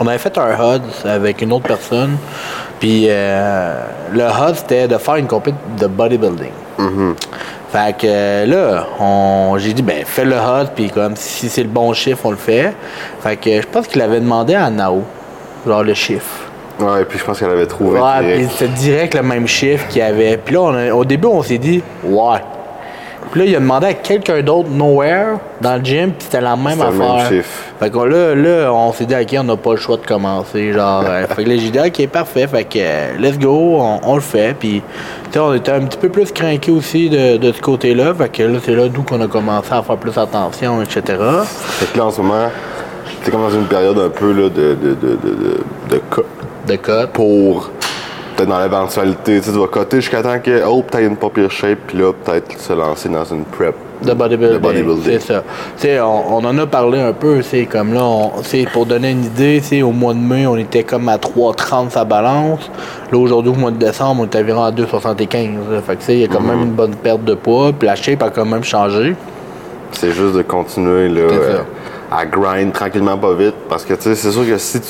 on 0.04 0.08
avait 0.08 0.18
fait 0.18 0.36
un 0.40 0.50
HUD 0.50 0.82
avec 1.06 1.44
une 1.44 1.54
autre 1.54 1.68
personne. 1.68 2.18
Puis 2.80 3.06
euh, 3.08 3.84
le 4.12 4.24
HUD, 4.24 4.56
c'était 4.56 4.88
de 4.88 4.98
faire 4.98 5.18
une 5.18 5.28
compétition 5.28 5.62
de 5.80 5.86
bodybuilding. 5.86 6.50
Fait 7.72 7.96
que 7.98 8.46
là, 8.50 8.86
on, 9.00 9.56
j'ai 9.58 9.74
dit, 9.74 9.82
ben, 9.82 10.04
fais 10.06 10.26
le 10.26 10.36
HUD, 10.36 10.70
puis 10.76 10.90
comme 10.90 11.16
si 11.16 11.48
c'est 11.48 11.64
le 11.64 11.70
bon 11.70 11.94
chiffre, 11.94 12.20
on 12.26 12.32
le 12.32 12.38
fait. 12.38 12.74
Fait 13.22 13.38
que 13.38 13.62
je 13.62 13.68
pense 13.68 13.88
qu'il 13.88 14.02
avait 14.02 14.20
demandé 14.20 14.56
à 14.56 14.70
Nao, 14.70 15.04
genre 15.66 15.84
le 15.84 15.94
chiffre. 15.94 16.48
Ouais, 16.80 17.04
et 17.04 17.06
puis 17.06 17.20
je 17.20 17.24
pense 17.24 17.40
qu'elle 17.40 17.52
avait 17.52 17.68
trouvé. 17.68 18.00
Ouais, 18.00 18.20
direct. 18.22 18.38
puis 18.40 18.48
c'était 18.58 18.74
direct 18.74 19.14
le 19.16 19.22
même 19.24 19.48
chiffre 19.48 19.88
qu'il 19.88 20.00
y 20.00 20.02
avait. 20.02 20.38
Puis 20.38 20.56
là, 20.56 20.62
on 20.62 20.74
a- 20.76 20.92
au 20.94 21.06
début, 21.06 21.28
on 21.28 21.44
s'est 21.44 21.58
dit, 21.60 21.82
ouais. 22.04 22.40
Puis 23.32 23.40
là, 23.40 23.46
il 23.46 23.56
a 23.56 23.60
demandé 23.60 23.88
à 23.88 23.94
quelqu'un 23.94 24.42
d'autre, 24.42 24.68
nowhere, 24.70 25.38
dans 25.62 25.78
le 25.78 25.84
gym, 25.84 26.12
puis 26.12 26.26
c'était 26.26 26.42
la 26.42 26.58
même 26.58 26.78
C'était 26.78 26.92
le 26.92 26.98
même 26.98 27.02
affaire. 27.02 27.44
Fait 27.80 27.90
que 27.90 27.98
là, 27.98 28.36
là, 28.36 28.74
on 28.74 28.92
s'est 28.92 29.06
dit, 29.06 29.16
OK, 29.16 29.36
on 29.40 29.44
n'a 29.46 29.56
pas 29.56 29.72
le 29.72 29.78
choix 29.78 29.96
de 29.96 30.06
commencer. 30.06 30.74
Genre, 30.74 31.04
euh, 31.08 31.26
fait 31.28 31.46
que 31.46 31.50
là, 31.50 31.56
j'ai 31.56 31.70
dit, 31.70 31.80
OK, 31.80 32.08
parfait. 32.10 32.46
Fait 32.48 32.66
que, 32.66 32.78
euh, 32.78 33.18
let's 33.20 33.40
go, 33.40 33.78
on, 33.80 34.02
on 34.04 34.16
le 34.16 34.22
fait. 34.22 34.54
Puis, 34.60 34.82
tu 35.26 35.32
sais, 35.32 35.40
on 35.40 35.54
était 35.54 35.72
un 35.72 35.80
petit 35.82 35.98
peu 35.98 36.10
plus 36.10 36.30
craqués 36.34 36.72
aussi 36.72 37.10
de, 37.10 37.38
de 37.38 37.52
ce 37.54 37.62
côté-là. 37.62 38.14
Fait 38.14 38.30
que 38.30 38.44
là, 38.44 38.60
c'est 38.62 38.76
là 38.76 38.90
d'où 38.90 39.04
qu'on 39.04 39.22
a 39.22 39.28
commencé 39.28 39.72
à 39.72 39.82
faire 39.82 39.96
plus 39.96 40.18
attention, 40.18 40.82
etc. 40.82 41.02
Fait 41.46 41.94
que 41.94 41.98
là, 41.98 42.08
en 42.08 42.12
ce 42.12 42.22
moment, 42.22 42.50
t'es 43.24 43.32
comme 43.32 43.44
dans 43.44 43.50
une 43.50 43.68
période 43.68 43.98
un 43.98 44.10
peu 44.10 44.34
là, 44.34 44.50
de, 44.50 44.76
de, 44.76 44.96
de, 45.02 45.18
de, 45.88 46.76
de, 46.76 47.06
pour 47.08 47.72
peut-être 48.46 48.50
dans 48.50 48.62
l'éventualité, 48.62 49.40
tu 49.40 49.44
sais, 49.46 49.52
tu 49.52 49.60
vas 49.60 49.68
coter 49.68 49.98
jusqu'à 50.02 50.22
temps 50.24 50.40
que, 50.40 50.64
oh, 50.68 50.82
peut-être 50.84 51.08
une 51.08 51.16
pas 51.18 51.30
pire 51.30 51.52
shape, 51.52 51.78
puis 51.88 51.98
là, 52.00 52.12
peut-être 52.14 52.60
se 52.60 52.74
lancer 52.74 53.10
dans 53.10 53.24
une 53.26 53.44
prep. 53.44 53.76
De 54.02 54.14
bodybuilding. 54.14 54.58
Bodybuilding. 54.60 55.04
C'est 55.04 55.20
ça. 55.20 55.44
Tu 55.78 55.84
sais, 55.84 56.00
on, 56.00 56.38
on 56.38 56.44
en 56.46 56.58
a 56.58 56.66
parlé 56.66 57.00
un 57.00 57.14
peu, 57.14 57.42
c'est 57.44 57.66
comme 57.66 57.94
là, 57.94 58.04
on- 58.04 58.32
c'est 58.44 58.66
pour 58.74 58.86
donner 58.88 59.12
une 59.12 59.26
idée, 59.26 59.60
c'est 59.64 59.84
au 59.84 59.92
mois 59.92 60.14
de 60.16 60.20
mai, 60.20 60.48
on 60.48 60.58
était 60.58 60.84
comme 60.84 61.08
à 61.08 61.18
3,30 61.18 61.92
sa 61.92 62.04
balance. 62.04 62.72
Là, 63.12 63.18
aujourd'hui, 63.20 63.52
au 63.52 63.56
mois 63.56 63.70
de 63.72 63.78
décembre, 63.78 64.22
on 64.22 64.26
est 64.26 64.42
environ 64.42 64.64
à 64.64 64.72
2,75. 64.72 65.60
là. 65.72 65.82
Fait 65.82 65.96
que, 65.96 66.00
tu 66.00 66.06
sais, 66.08 66.14
il 66.16 66.20
y 66.22 66.24
a 66.24 66.28
quand 66.28 66.40
Mhm. 66.42 66.48
même 66.48 66.62
une 66.64 66.72
bonne 66.72 66.96
perte 66.96 67.24
de 67.24 67.36
poids, 67.36 67.72
puis 67.78 67.88
la 67.88 67.96
shape 67.96 68.24
a 68.24 68.32
quand 68.32 68.46
même 68.46 68.64
changé. 68.64 69.16
C'est 69.92 70.12
juste 70.14 70.34
de 70.36 70.42
continuer 70.42 71.08
là, 71.10 71.22
euh, 71.22 71.58
à 72.12 72.26
grind 72.26 72.72
tranquillement, 72.74 73.18
pas 73.18 73.34
vite. 73.36 73.54
Parce 73.70 73.86
que 73.86 73.94
tu 73.94 74.02
sais, 74.04 74.16
c'est 74.16 74.32
sûr 74.32 74.48
que 74.48 74.58
si 74.58 74.80
tu, 74.82 74.88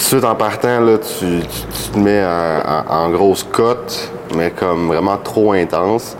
de 0.00 0.20
suite 0.20 0.24
en 0.24 0.34
partant, 0.34 0.80
là, 0.80 0.98
tu, 0.98 1.24
tu- 1.40 1.82
tu 1.84 1.90
te 1.92 1.98
mets 1.98 2.24
en, 2.24 3.10
grosse 3.10 3.42
cote, 3.44 4.10
mais 4.36 4.50
comme 4.50 4.88
vraiment 4.88 5.16
trop 5.16 5.52
intense. 5.52 6.16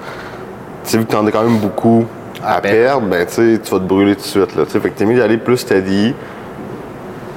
Tu 0.84 0.90
sais, 0.90 0.98
vu 0.98 1.04
que 1.06 1.12
t'en 1.12 1.26
as 1.26 1.30
quand 1.30 1.42
même 1.42 1.58
beaucoup 1.58 2.04
À 2.42 2.54
à, 2.56 2.60
perdre. 2.60 3.06
ben 3.06 3.26
tu 3.26 3.56
vas 3.56 3.78
te 3.78 3.84
brûler 3.84 4.14
tout 4.16 4.22
de 4.22 4.26
suite. 4.26 4.56
Là, 4.56 4.64
fait 4.64 4.80
que 4.80 4.88
t'es 4.98 5.04
mieux 5.04 5.18
d'aller 5.18 5.36
plus 5.38 5.58
steady, 5.58 6.14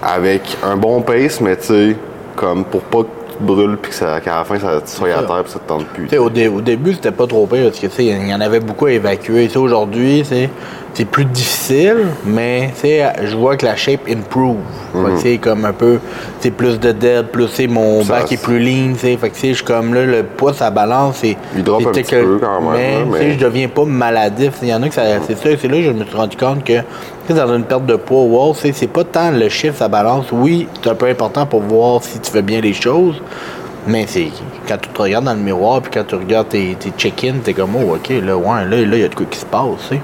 avec 0.01 0.57
un 0.63 0.75
bon 0.75 1.01
pace, 1.01 1.39
mais 1.41 1.55
tu 1.57 1.63
sais, 1.67 1.95
comme 2.35 2.65
pour 2.65 2.81
pas 2.81 2.99
que 3.03 3.07
tu 3.31 3.37
te 3.37 3.43
brûles 3.43 3.77
puis 3.77 3.91
qu'à 3.97 4.19
la 4.25 4.43
fin, 4.43 4.59
ça, 4.59 4.81
tu 4.85 4.91
sois 4.91 5.09
à 5.09 5.23
terre 5.23 5.43
puis 5.43 5.51
ça 5.53 5.59
te 5.59 5.67
tente 5.67 5.85
plus. 5.87 6.17
Au, 6.17 6.29
dé- 6.29 6.47
au 6.47 6.61
début, 6.61 6.93
c'était 6.93 7.11
pas 7.11 7.25
trop 7.27 7.45
pire 7.47 7.65
parce 7.65 7.79
que 7.79 7.87
tu 7.87 7.93
sais, 7.93 8.05
il 8.05 8.27
y 8.27 8.33
en 8.33 8.41
avait 8.41 8.59
beaucoup 8.59 8.85
à 8.87 8.91
évacuer. 8.91 9.45
Tu 9.47 9.53
sais, 9.53 9.57
Aujourd'hui, 9.59 10.25
c'est 10.93 11.03
c'est 11.03 11.05
plus 11.05 11.25
difficile, 11.25 12.07
mais 12.25 12.71
je 13.23 13.35
vois 13.35 13.57
que 13.57 13.65
la 13.65 13.75
shape 13.75 14.01
improve. 14.09 14.57
Tu 14.93 15.21
sais, 15.21 15.37
comme 15.37 15.65
un 15.65 15.73
peu, 15.73 15.99
c'est 16.39 16.51
plus 16.51 16.79
de 16.79 16.91
dead, 16.91 17.27
plus 17.27 17.47
sais, 17.47 17.67
mon 17.67 18.03
Ça, 18.03 18.13
back 18.19 18.31
est 18.31 18.37
c'est- 18.37 18.43
plus 18.43 18.59
lean. 18.59 18.93
tu 18.93 18.99
sais. 18.99 19.17
Fait 19.17 19.29
que 19.29 19.35
je 19.35 19.53
suis 19.53 19.63
comme 19.65 19.93
là, 19.93 20.05
le 20.05 20.23
poids, 20.23 20.53
ça 20.53 20.69
balance. 20.69 21.23
Et, 21.23 21.35
Il 21.55 21.63
drop 21.63 21.81
un 21.87 21.91
peu 21.91 22.39
quand 22.39 22.61
même, 22.61 22.71
Mais, 22.73 22.91
là, 22.91 22.97
tu 23.03 23.09
mais- 23.25 23.33
je 23.33 23.39
deviens 23.39 23.67
pas 23.69 23.85
maladif. 23.85 24.53
Il 24.61 24.67
y 24.69 24.73
en 24.73 24.83
a 24.83 24.87
que 24.87 24.93
ça. 24.93 25.01
C'est 25.27 25.35
ça, 25.37 25.49
c'est 25.59 25.67
là 25.67 25.77
que 25.77 25.83
je 25.83 25.91
me 25.91 26.05
suis 26.05 26.15
rendu 26.15 26.37
compte 26.37 26.63
que 26.63 26.73
dans 27.33 27.53
une 27.55 27.63
perte 27.63 27.85
de 27.85 27.95
poids, 27.95 28.21
wow, 28.23 28.53
c'est 28.53 28.87
pas 28.87 29.03
tant 29.03 29.31
le 29.31 29.49
chiffre, 29.49 29.77
ça 29.77 29.87
balance. 29.87 30.27
Oui, 30.31 30.67
c'est 30.81 30.89
un 30.89 30.95
peu 30.95 31.07
important 31.07 31.45
pour 31.45 31.61
voir 31.61 32.03
si 32.03 32.19
tu 32.19 32.29
fais 32.31 32.41
bien 32.41 32.61
les 32.61 32.73
choses. 32.73 33.21
Mais 33.87 34.05
c'est 34.07 34.27
quand 34.67 34.77
tu 34.81 34.89
te 34.89 35.01
regardes 35.01 35.25
dans 35.25 35.33
le 35.33 35.39
miroir 35.39 35.81
puis 35.81 35.91
quand 35.93 36.05
tu 36.07 36.15
regardes 36.15 36.49
tes, 36.49 36.75
tes 36.79 36.91
check-in, 36.97 37.33
t'es 37.43 37.53
comme 37.53 37.71
oh 37.75 37.95
ok 37.95 38.09
là 38.23 38.37
ouais 38.37 38.65
là 38.65 38.77
il 38.77 38.97
y 38.97 39.03
a 39.03 39.09
de 39.09 39.15
quoi 39.15 39.25
qui 39.29 39.39
se 39.39 39.45
passe, 39.45 39.63
tu 39.89 39.95
sais. 39.95 40.01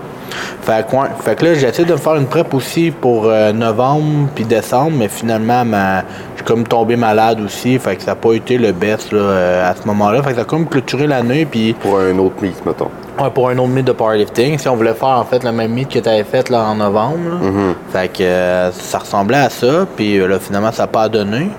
Fait 0.64 0.86
que, 0.88 0.96
ouais, 0.96 1.08
fait 1.24 1.36
que 1.36 1.46
là 1.46 1.54
j'essaie 1.56 1.86
de 1.86 1.92
me 1.94 1.98
faire 1.98 2.16
une 2.16 2.28
prep 2.28 2.54
aussi 2.54 2.92
pour 2.92 3.26
euh, 3.26 3.52
novembre 3.52 4.28
puis 4.36 4.44
décembre, 4.46 4.92
mais 4.98 5.08
finalement 5.08 5.66
ma, 5.66 6.00
je 6.00 6.36
suis 6.38 6.44
comme 6.46 6.64
tombé 6.66 6.96
malade 6.96 7.40
aussi, 7.44 7.78
fait 7.80 7.96
que 7.96 8.02
ça 8.04 8.12
n'a 8.12 8.16
pas 8.16 8.34
été 8.34 8.58
le 8.58 8.72
best 8.72 9.12
là, 9.12 9.20
euh, 9.20 9.72
à 9.72 9.76
ce 9.76 9.88
moment-là. 9.88 10.22
Fait 10.24 10.30
que 10.32 10.36
ça 10.36 10.42
a 10.42 10.46
comme 10.46 10.68
clôturé 10.68 11.08
l'année 11.08 11.46
puis 11.46 11.74
Pour 11.74 12.00
un 12.00 12.18
autre 12.20 12.36
meet, 12.42 12.66
mettons. 12.66 12.90
Ouais, 13.22 13.30
pour 13.34 13.50
un 13.50 13.58
autre 13.58 13.68
meet 13.70 13.86
de 13.86 13.92
powerlifting. 13.92 14.58
Si 14.58 14.70
on 14.70 14.76
voulait 14.78 14.94
faire 14.94 15.10
en 15.10 15.26
fait 15.26 15.44
le 15.44 15.52
même 15.52 15.72
meet 15.74 15.90
que 15.90 16.00
tu 16.00 16.08
avais 16.08 16.24
fait 16.24 16.50
là, 16.50 16.64
en 16.64 16.76
novembre. 16.76 17.18
là. 17.30 17.50
Fait 17.92 18.08
que 18.08 18.24
euh, 18.24 18.72
ça 18.72 19.00
ressemblait 19.00 19.38
à 19.38 19.50
ça. 19.50 19.86
Puis 19.98 20.18
là, 20.20 20.40
finalement, 20.40 20.72
ça 20.72 20.84
n'a 20.84 20.88
pas 20.88 21.10
donné. 21.10 21.50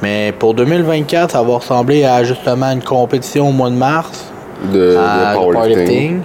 Mais 0.00 0.32
pour 0.38 0.54
2024, 0.54 1.32
ça 1.32 1.42
va 1.42 1.54
ressembler 1.56 2.04
à 2.04 2.22
justement 2.22 2.70
une 2.70 2.82
compétition 2.84 3.48
au 3.48 3.52
mois 3.52 3.70
de 3.70 3.74
mars. 3.74 4.26
De, 4.72 4.96
à- 4.96 5.34
de 5.34 5.38
de 5.38 5.42
powerlifting. 5.52 6.20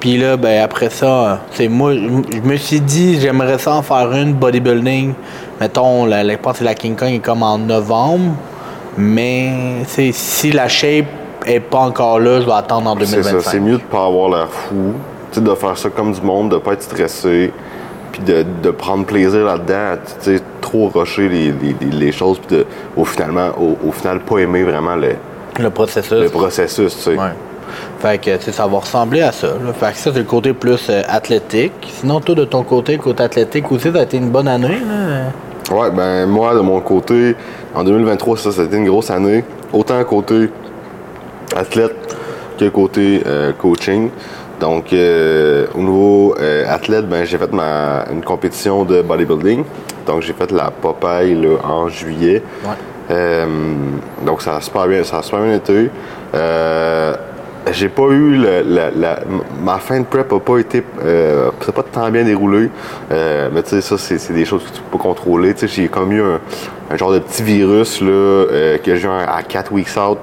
Puis 0.00 0.16
là, 0.16 0.36
ben 0.36 0.62
après 0.62 0.90
ça, 0.90 1.40
c'est 1.52 1.68
moi, 1.68 1.92
je 1.94 2.40
me 2.40 2.56
suis 2.56 2.80
dit, 2.80 3.20
j'aimerais 3.20 3.58
ça 3.58 3.74
en 3.74 3.82
faire 3.82 4.12
une 4.12 4.32
bodybuilding. 4.34 5.12
Mettons, 5.60 6.04
la, 6.06 6.22
la, 6.22 6.34
je 6.34 6.38
pense 6.38 6.58
que 6.58 6.64
la 6.64 6.74
King 6.74 6.94
Kong 6.94 7.08
est 7.12 7.18
comme 7.18 7.42
en 7.42 7.58
novembre. 7.58 8.34
Mais 8.96 9.84
c'est 9.86 10.12
si 10.12 10.50
la 10.52 10.68
shape 10.68 11.06
est 11.46 11.60
pas 11.60 11.78
encore 11.78 12.18
là, 12.20 12.40
je 12.40 12.46
vais 12.46 12.52
attendre 12.52 12.90
en 12.90 12.94
C'est 13.00 13.16
2025. 13.16 13.40
ça, 13.40 13.50
c'est 13.50 13.60
mieux 13.60 13.78
de 13.78 13.82
pas 13.82 14.06
avoir 14.06 14.28
l'air 14.30 14.48
fou, 14.50 14.94
de 15.40 15.54
faire 15.54 15.78
ça 15.78 15.88
comme 15.90 16.12
du 16.12 16.20
monde, 16.20 16.50
de 16.50 16.56
pas 16.58 16.72
être 16.72 16.82
stressé, 16.82 17.52
puis 18.12 18.22
de, 18.22 18.44
de 18.62 18.70
prendre 18.70 19.04
plaisir 19.04 19.44
là-dedans, 19.44 20.00
tu 20.22 20.36
sais, 20.36 20.42
trop 20.60 20.88
rusher 20.92 21.28
les, 21.28 21.52
les, 21.52 21.76
les- 21.80 21.96
les 21.96 22.12
choses, 22.12 22.38
puis 22.44 22.56
de, 22.58 22.66
au, 22.96 23.04
finalement, 23.04 23.50
au, 23.58 23.88
au 23.88 23.92
final, 23.92 24.20
pas 24.20 24.38
aimer 24.38 24.64
vraiment 24.64 24.96
le, 24.96 25.14
Le 25.60 25.70
processus. 25.70 26.12
le 26.12 26.28
processus, 26.28 26.96
tu 26.96 27.02
sais. 27.02 27.10
Ouais. 27.16 27.30
Fait 28.00 28.18
que 28.18 28.38
ça 28.52 28.66
va 28.66 28.78
ressembler 28.78 29.22
à 29.22 29.32
ça. 29.32 29.48
là. 29.48 29.72
Fait 29.72 29.92
que 29.92 29.98
ça, 29.98 30.10
c'est 30.12 30.18
le 30.18 30.24
côté 30.24 30.52
plus 30.52 30.88
euh, 30.88 31.02
athlétique. 31.08 31.72
Sinon, 31.90 32.20
toi, 32.20 32.34
de 32.36 32.44
ton 32.44 32.62
côté, 32.62 32.96
côté 32.96 33.24
athlétique 33.24 33.70
aussi, 33.72 33.90
ça 33.90 33.98
a 33.98 34.02
été 34.02 34.18
une 34.18 34.30
bonne 34.30 34.46
année. 34.46 34.78
Là? 34.86 35.74
Ouais, 35.76 35.90
ben 35.90 36.26
moi, 36.26 36.54
de 36.54 36.60
mon 36.60 36.80
côté, 36.80 37.34
en 37.74 37.82
2023, 37.82 38.36
ça, 38.38 38.52
ça 38.52 38.62
a 38.62 38.64
été 38.64 38.76
une 38.76 38.86
grosse 38.86 39.10
année. 39.10 39.44
Autant 39.72 40.02
côté 40.04 40.48
athlète 41.56 42.16
que 42.58 42.68
côté 42.68 43.22
euh, 43.26 43.52
coaching. 43.52 44.10
Donc, 44.60 44.92
euh, 44.92 45.66
au 45.74 45.78
niveau 45.78 46.34
athlète, 46.68 47.08
ben, 47.08 47.24
j'ai 47.24 47.38
fait 47.38 47.52
ma, 47.52 48.04
une 48.12 48.22
compétition 48.22 48.84
de 48.84 49.02
bodybuilding. 49.02 49.64
Donc, 50.06 50.22
j'ai 50.22 50.32
fait 50.32 50.50
la 50.52 50.70
Popeye 50.70 51.34
là, 51.34 51.56
en 51.64 51.88
juillet. 51.88 52.42
Ouais. 52.64 53.46
Donc, 54.24 54.42
ça 54.42 54.56
a 54.56 54.60
super 54.60 54.86
bien, 54.86 55.02
ça 55.04 55.18
a 55.18 55.22
super 55.22 55.40
bien 55.40 55.54
été. 55.54 55.90
J'ai 57.72 57.88
pas 57.88 58.08
eu 58.10 58.36
le- 58.36 58.62
la, 58.66 58.90
la- 58.90 59.20
ma 59.62 59.78
fin 59.78 60.00
de 60.00 60.04
prep 60.04 60.32
a 60.32 60.40
pas 60.40 60.58
été 60.58 60.82
euh, 61.04 61.50
a 61.66 61.72
pas 61.72 61.82
tant 61.82 62.10
bien 62.10 62.24
déroulé. 62.24 62.70
Euh, 63.10 63.48
mais 63.52 63.62
tu 63.62 63.70
sais 63.70 63.80
ça 63.80 63.98
c'est 63.98 64.18
c'est 64.18 64.32
des 64.32 64.44
choses 64.44 64.64
que 64.64 64.70
tu 64.76 64.80
peux 64.82 64.96
pas 64.98 65.02
contrôler. 65.04 65.54
Tu 65.54 65.60
sais 65.60 65.68
j'ai 65.68 65.88
comme 65.88 66.12
eu 66.12 66.22
un, 66.22 66.40
un 66.90 66.96
genre 66.96 67.12
de 67.12 67.18
petit 67.18 67.42
virus 67.42 68.00
là 68.00 68.08
euh, 68.10 68.78
que 68.78 68.94
j'ai 68.96 69.08
à 69.08 69.42
4 69.46 69.72
weeks 69.72 69.96
out. 69.96 70.18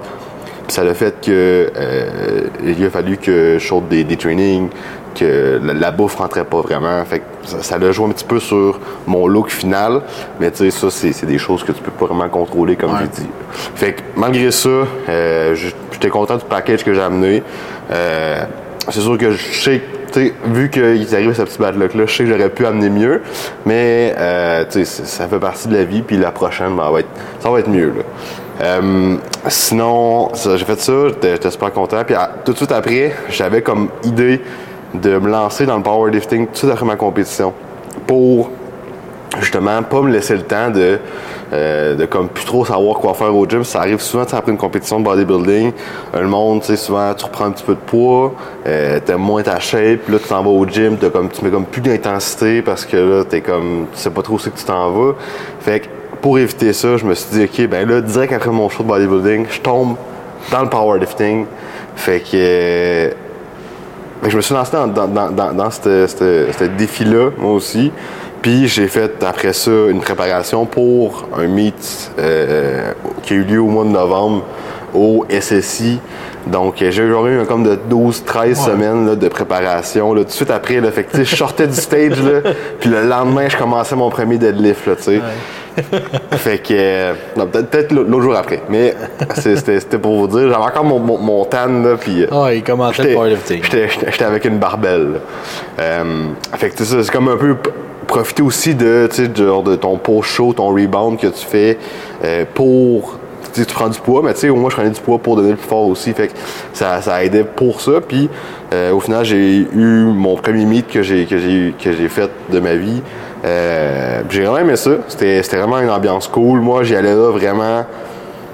Puis 0.68 0.74
ça 0.76 0.82
a 0.82 0.94
fait 0.94 1.16
que 1.22 1.70
euh, 1.76 2.42
il 2.66 2.84
a 2.86 2.90
fallu 2.90 3.18
que 3.18 3.58
je 3.60 3.68
saute 3.68 3.88
des, 3.88 4.04
des 4.04 4.18
trainings, 4.18 4.70
que 5.16 5.60
la, 5.64 5.74
la 5.74 5.92
bouffe 5.92 6.16
rentrait 6.18 6.46
pas 6.46 6.62
vraiment. 6.62 7.04
Fait 7.06 7.20
que 7.20 7.24
ça, 7.46 7.64
ça 7.64 7.78
l'a 7.80 7.92
joué 7.92 8.06
un 8.08 8.12
petit 8.12 8.26
peu 8.26 8.40
sur 8.40 8.80
mon 9.08 9.26
look 9.28 9.50
final. 9.50 10.02
Mais 10.40 10.52
tu 10.52 10.58
sais, 10.58 10.72
ça, 10.72 10.92
c'est 10.92 11.26
des 11.26 11.38
choses 11.40 11.64
que 11.64 11.72
tu 11.72 11.82
peux 11.82 11.92
pas 11.92 12.06
vraiment 12.06 12.30
contrôler, 12.30 12.76
comme 12.76 12.92
Ouais. 12.92 13.00
j'ai 13.16 13.24
dit. 13.24 13.30
Fait 13.76 13.94
que 13.94 14.02
malgré 14.16 14.52
ça, 14.52 14.70
euh, 15.10 15.56
j'étais 15.92 16.10
content 16.10 16.36
du 16.38 16.46
package 16.46 16.84
que 16.84 16.94
j'ai 16.94 17.02
amené. 17.02 17.42
Euh, 17.92 18.44
c'est 18.90 19.00
sûr 19.02 19.18
que 19.18 19.32
je 19.32 19.54
sais 19.64 19.82
tu 20.14 20.28
sais, 20.28 20.34
vu 20.46 20.70
qu'ils 20.70 21.14
arrivent 21.14 21.32
à 21.32 21.34
ce 21.34 21.42
petit 21.42 21.58
bad 21.60 21.76
luck-là, 21.78 22.06
je 22.06 22.16
sais 22.16 22.24
que 22.24 22.30
j'aurais 22.30 22.50
pu 22.50 22.66
amener 22.66 22.90
mieux, 22.90 23.22
mais 23.66 24.16
euh, 24.18 24.64
tu 24.64 24.86
sais, 24.86 24.86
c- 24.86 25.02
ça 25.04 25.28
fait 25.28 25.40
partie 25.40 25.68
de 25.68 25.76
la 25.76 25.84
vie, 25.84 26.04
puis 26.04 26.16
la 26.16 26.32
prochaine, 26.32 26.74
ben, 26.78 26.90
va 26.90 27.00
être, 27.02 27.10
ça 27.42 27.50
va 27.50 27.60
être 27.60 27.68
mieux. 27.70 27.88
Là. 27.88 28.04
Euh, 28.62 29.16
sinon, 29.50 30.30
j'ai 30.36 30.64
fait 30.64 30.80
ça, 30.80 31.10
j'étais 31.10 31.32
j'étais 31.32 31.52
super 31.52 31.74
content. 31.74 32.02
Puis 32.06 32.16
à- 32.16 32.32
tout 32.46 32.54
de 32.54 32.58
suite 32.58 32.72
après, 32.72 33.14
j'avais 33.30 33.62
comme 33.62 33.90
idée 34.04 34.42
de 35.02 35.18
me 35.18 35.30
lancer 35.30 35.66
dans 35.66 35.78
le 35.78 35.84
powerlifting 35.84 36.48
tout 36.48 36.52
de 36.52 36.58
suite 36.58 36.72
après 36.72 36.86
ma 36.86 36.96
compétition 36.96 37.54
pour 38.08 38.50
justement 39.40 39.82
pas 39.84 40.02
me 40.02 40.12
laisser 40.12 40.36
le 40.36 40.44
temps 40.44 40.70
de, 40.70 41.00
euh, 41.54 42.08
comme 42.08 42.30
plus 42.30 42.46
trop 42.46 42.66
savoir 42.66 42.98
quoi 42.98 43.14
faire 43.14 43.36
au 43.36 43.48
gym. 43.48 43.64
Ça 43.64 43.80
arrive 43.80 44.00
souvent 44.00 44.24
après 44.24 44.52
une 44.52 44.58
compétition 44.58 45.00
de 45.00 45.06
bodybuilding. 45.06 45.72
Le 46.14 46.28
monde, 46.28 46.62
tu 46.62 46.68
sais, 46.68 46.76
souvent 46.78 47.14
tu 47.14 47.26
reprends 47.26 47.46
un 47.46 47.52
petit 47.52 47.64
peu 47.64 47.74
de 47.74 47.80
poids, 47.80 48.34
euh, 48.66 49.00
t'aimes 49.00 49.22
moins 49.22 49.44
ta 49.44 49.60
shape, 49.60 50.08
là 50.10 50.20
tu 50.20 50.28
t'en 50.28 50.44
vas 50.44 50.50
au 50.50 50.66
gym, 50.66 50.98
comme, 50.98 51.30
tu 51.30 51.44
mets 51.44 51.52
comme 51.52 51.66
plus 51.66 51.82
d'intensité 51.82 52.62
parce 52.62 52.86
que 52.86 52.98
là 52.98 53.24
t'es 53.24 53.42
comme 53.42 53.88
tu 53.94 54.00
sais 54.00 54.10
pas 54.10 54.22
trop 54.22 54.36
où 54.36 54.40
c'est 54.40 54.52
que 54.54 54.60
tu 54.60 54.66
t'en 54.66 54.92
vas. 54.92 55.14
Fait 55.60 55.82
que 55.82 55.88
pour 56.22 56.40
éviter 56.40 56.74
ça, 56.74 56.98
je 56.98 57.06
me 57.06 57.14
suis 57.14 57.38
dit 57.38 57.44
ok 57.44 57.70
ben 57.70 57.88
là 57.88 58.02
direct 58.02 58.34
après 58.34 58.52
mon 58.52 58.70
show 58.70 58.84
de 58.84 58.88
bodybuilding, 58.88 59.48
je 59.50 59.62
tombe 59.62 59.96
dans 60.52 60.62
le 60.62 60.70
powerlifting. 60.70 61.46
Fait 61.96 62.20
que 62.20 62.28
euh, 62.36 63.10
fait 63.10 63.12
que 63.12 63.25
je 64.28 64.36
me 64.36 64.42
suis 64.42 64.54
lancé 64.54 64.72
dans, 64.72 64.88
dans, 64.88 65.08
dans, 65.08 65.54
dans, 65.54 65.72
ce 65.72 66.64
défi-là, 66.78 67.30
moi 67.38 67.52
aussi. 67.54 67.92
Puis 68.42 68.68
j'ai 68.68 68.88
fait 68.88 69.24
après 69.24 69.54
ça 69.54 69.72
une 69.90 70.02
préparation 70.02 70.66
pour 70.66 71.28
un 71.36 71.48
meet 71.48 72.12
euh, 72.20 72.92
qui 73.24 73.34
a 73.34 73.38
eu 73.38 73.44
lieu 73.44 73.60
au 73.60 73.68
mois 73.68 73.86
de 73.86 73.90
novembre 73.90 74.44
au 74.94 75.26
SSI. 75.30 76.00
Donc 76.48 76.82
euh, 76.82 76.92
j'ai 76.92 77.04
eu 77.04 77.16
un 77.16 77.46
comme 77.46 77.64
de 77.64 77.78
12-13 77.90 78.56
semaines 78.66 79.08
là, 79.08 79.16
de 79.16 79.28
préparation. 79.28 80.14
Là, 80.14 80.22
tout 80.22 80.28
de 80.28 80.32
suite 80.32 80.52
après, 80.52 80.80
là, 80.80 80.92
fait 80.92 81.04
que, 81.04 81.24
je 81.24 81.36
sortais 81.36 81.68
du 81.68 81.76
stage, 81.76 82.22
là, 82.22 82.42
puis 82.80 82.90
le 82.90 83.04
lendemain, 83.04 83.48
je 83.50 83.58
commençais 83.58 83.96
mon 83.96 84.10
premier 84.10 84.38
deadlift. 84.38 84.86
Là, 84.86 84.96
tu 84.96 85.04
sais. 85.04 85.22
Fait 86.32 86.60
que. 86.60 86.74
euh, 86.74 87.14
peut-être 87.52 87.92
l'autre 87.92 88.22
jour 88.22 88.36
après. 88.36 88.62
Mais 88.70 88.96
c'était 89.36 89.98
pour 89.98 90.16
vous 90.20 90.28
dire. 90.28 90.50
J'avais 90.50 90.64
encore 90.64 90.86
mon, 90.86 91.00
mon, 91.00 91.18
mon 91.18 91.44
tan, 91.46 91.68
là, 91.84 91.98
puis. 92.00 92.24
euh, 92.32 92.54
il 92.56 92.64
commençait 92.64 93.02
le 93.02 93.10
J'étais- 93.10 93.14
powerlifting. 93.16 93.62
J'étais 93.64 94.24
avec 94.24 94.46
une 94.46 94.58
barbelle. 94.58 95.20
Euh, 95.80 96.04
fait 96.54 96.70
que 96.70 96.78
tu 96.78 96.86
sais, 96.86 97.04
c'est 97.04 97.12
comme 97.12 97.28
un 97.28 97.36
peu 97.38 97.58
profiter 98.08 98.42
aussi 98.44 98.74
de, 98.74 99.10
genre 99.36 99.64
de 99.64 99.76
ton 99.76 99.98
pot 99.98 100.22
chaud, 100.22 100.54
ton 100.54 100.68
rebound 100.70 101.20
que 101.20 101.28
tu 101.28 101.46
fais 101.46 101.78
euh, 102.24 102.46
pour. 102.54 103.20
Tu 103.56 103.74
prends 103.74 103.90
du 103.90 104.00
poids, 104.00 104.22
mais 104.24 104.34
tu 104.34 104.42
sais, 104.42 104.50
au 104.50 104.56
moins 104.56 104.70
je 104.70 104.76
prenais 104.76 104.90
du 104.90 105.00
poids 105.00 105.18
pour 105.18 105.36
donner 105.36 105.52
le 105.52 105.56
plus 105.56 105.68
fort 105.68 105.88
aussi. 105.88 106.14
Fait 106.14 106.28
que 106.28 106.34
ça, 106.74 107.02
ça 107.02 107.24
aidait 107.24 107.44
pour 107.44 107.80
ça. 107.80 108.02
Puis 108.06 108.30
euh, 108.74 108.92
au 108.92 109.00
final, 109.00 109.24
j'ai 109.24 109.58
eu 109.58 110.06
mon 110.14 110.36
premier 110.36 110.66
meet 110.66 110.88
que 110.88 111.02
j'ai 111.02 111.26
que 111.26 111.38
j'ai 111.38 111.74
que 111.82 111.92
j'ai 111.92 112.10
fait 112.10 112.30
de 112.52 112.60
ma 112.60 112.76
vie. 112.76 113.02
Euh, 113.46 114.22
j'ai 114.30 114.42
vraiment 114.42 114.58
aimé 114.58 114.76
ça. 114.76 114.92
C'était 115.08 115.42
c'était 115.44 115.58
vraiment 115.58 115.80
une 115.80 115.90
ambiance 115.90 116.28
cool. 116.28 116.60
Moi, 116.60 116.84
j'y 116.84 116.96
allais 116.96 117.16
là 117.16 117.32
vraiment 117.32 117.86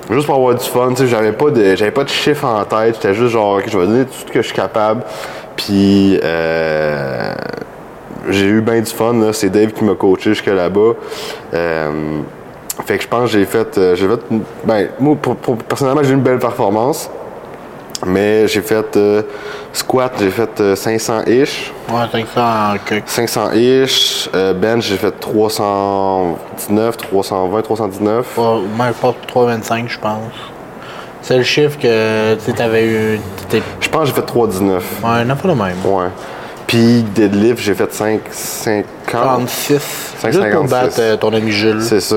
juste 0.10 0.26
pour 0.26 0.36
avoir 0.36 0.56
du 0.56 0.66
fun, 0.66 0.94
j'avais 1.06 1.32
pas 1.32 1.50
de 1.52 1.76
j'avais 1.76 1.92
pas 1.92 2.04
de 2.04 2.10
chiffre 2.10 2.46
en 2.46 2.64
tête, 2.66 2.96
j'étais 2.96 3.14
juste 3.14 3.32
genre 3.32 3.58
ok, 3.58 3.64
je 3.68 3.78
vais 3.78 3.86
donner 3.86 4.06
tout 4.06 4.14
ce 4.14 4.26
que 4.26 4.42
je 4.42 4.48
suis 4.48 4.56
capable. 4.56 5.04
Puis 5.56 6.20
euh, 6.24 7.34
j'ai 8.30 8.46
eu 8.46 8.62
bien 8.62 8.82
du 8.82 8.92
fun, 8.92 9.32
c'est 9.34 9.50
Dave 9.50 9.72
qui 9.72 9.84
m'a 9.84 9.96
coaché 9.96 10.32
jusque 10.32 10.48
là-bas. 10.48 10.94
Fait 12.82 12.98
que 12.98 13.04
je 13.04 13.08
pense 13.08 13.32
que 13.32 13.38
j'ai 13.38 13.46
fait 13.46 13.78
euh, 13.78 13.96
j'ai 13.96 14.08
fait 14.08 14.20
ben 14.64 14.88
moi 15.00 15.16
pour- 15.22 15.36
pour- 15.36 15.58
personnellement 15.58 16.04
j'ai 16.04 16.12
eu 16.12 16.14
une 16.16 16.22
belle 16.22 16.40
performance. 16.40 17.10
Mais 18.04 18.48
j'ai 18.48 18.62
fait 18.64 18.98
euh, 18.98 19.22
squat, 19.72 20.12
j'ai 20.20 20.32
fait 20.32 20.60
euh, 20.60 20.74
500-ish. 20.76 21.72
Ouais, 21.88 22.02
500 22.12 22.42
en 22.42 22.78
quelque. 22.84 23.08
500-ish. 23.08 24.28
Euh, 24.34 24.54
bench, 24.56 24.86
j'ai 24.86 24.98
fait 24.98 25.12
319, 25.12 26.98
320, 26.98 27.62
319. 27.62 28.26
Pas- 28.36 28.56
Même 28.86 28.94
pas 28.96 29.14
325, 29.28 29.88
je 29.88 30.00
pense. 30.00 30.34
C'est 31.22 31.38
le 31.38 31.44
chiffre 31.44 31.78
que 31.78 32.36
tu 32.44 32.60
avais 32.62 32.86
eu. 32.88 33.20
Je 33.80 33.90
pense 33.90 34.02
que 34.02 34.08
j'ai 34.08 34.14
fait 34.14 34.26
319. 34.26 34.84
Ouais, 35.04 35.24
non, 35.24 35.36
pas 35.36 35.48
le 35.48 35.54
même. 35.56 35.76
Ouais. 35.86 36.08
Puis 36.72 37.04
deadlift, 37.14 37.60
j'ai 37.60 37.74
fait 37.74 37.92
5, 37.94 38.22
50. 38.32 38.86
36. 39.12 40.14
5,56. 40.24 40.32
Juste 40.32 40.52
pour 40.54 40.64
battre 40.64 40.96
euh, 41.00 41.18
ton 41.18 41.34
ami 41.34 41.52
Jules. 41.52 41.82
C'est 41.82 42.00
ça. 42.00 42.16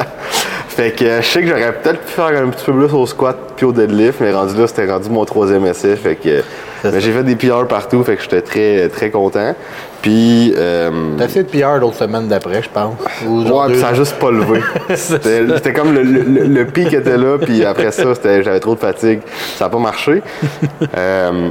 fait 0.68 0.90
que 0.90 1.04
euh, 1.04 1.22
je 1.22 1.26
sais 1.28 1.40
que 1.42 1.46
j'aurais 1.46 1.72
peut-être 1.72 2.00
pu 2.00 2.10
faire 2.10 2.42
un 2.42 2.48
petit 2.48 2.64
peu 2.64 2.72
plus 2.72 2.92
au 2.96 3.06
squat 3.06 3.36
puis 3.54 3.64
au 3.64 3.70
deadlift, 3.70 4.20
mais 4.20 4.32
rendu 4.32 4.56
là, 4.60 4.66
c'était 4.66 4.90
rendu 4.90 5.08
mon 5.08 5.24
troisième 5.24 5.64
essai. 5.66 5.94
Fait 5.94 6.16
que 6.16 6.42
mais 6.82 7.00
j'ai 7.00 7.12
fait 7.12 7.22
des 7.22 7.36
PR 7.36 7.64
partout, 7.68 8.02
fait 8.02 8.16
que 8.16 8.22
j'étais 8.22 8.42
très, 8.42 8.88
très 8.88 9.10
content. 9.10 9.54
Puis. 10.02 10.52
euh, 10.56 10.90
T'as 11.16 11.28
fait 11.28 11.44
de 11.44 11.48
PR 11.48 11.78
l'autre 11.78 11.96
semaine 11.96 12.26
d'après, 12.26 12.62
je 12.64 12.68
pense. 12.68 12.94
Ou 13.24 13.42
Ouais, 13.42 13.66
puis 13.68 13.78
ça 13.78 13.88
a 13.90 13.94
juste 13.94 14.16
pas 14.18 14.32
levé. 14.32 14.60
C'était 14.96 15.72
comme 15.72 15.94
le, 15.94 16.02
le- 16.02 16.44
le 16.44 16.66
pic 16.66 16.92
était 16.92 17.16
là, 17.16 17.38
puis 17.38 17.64
après 17.64 17.92
ça, 17.92 18.02
j'avais 18.24 18.58
trop 18.60 18.74
de 18.74 18.80
fatigue. 18.80 19.20
Ça 19.56 19.66
n'a 19.66 19.70
pas 19.70 19.78
marché. 19.78 20.22
Euh, 20.96 21.50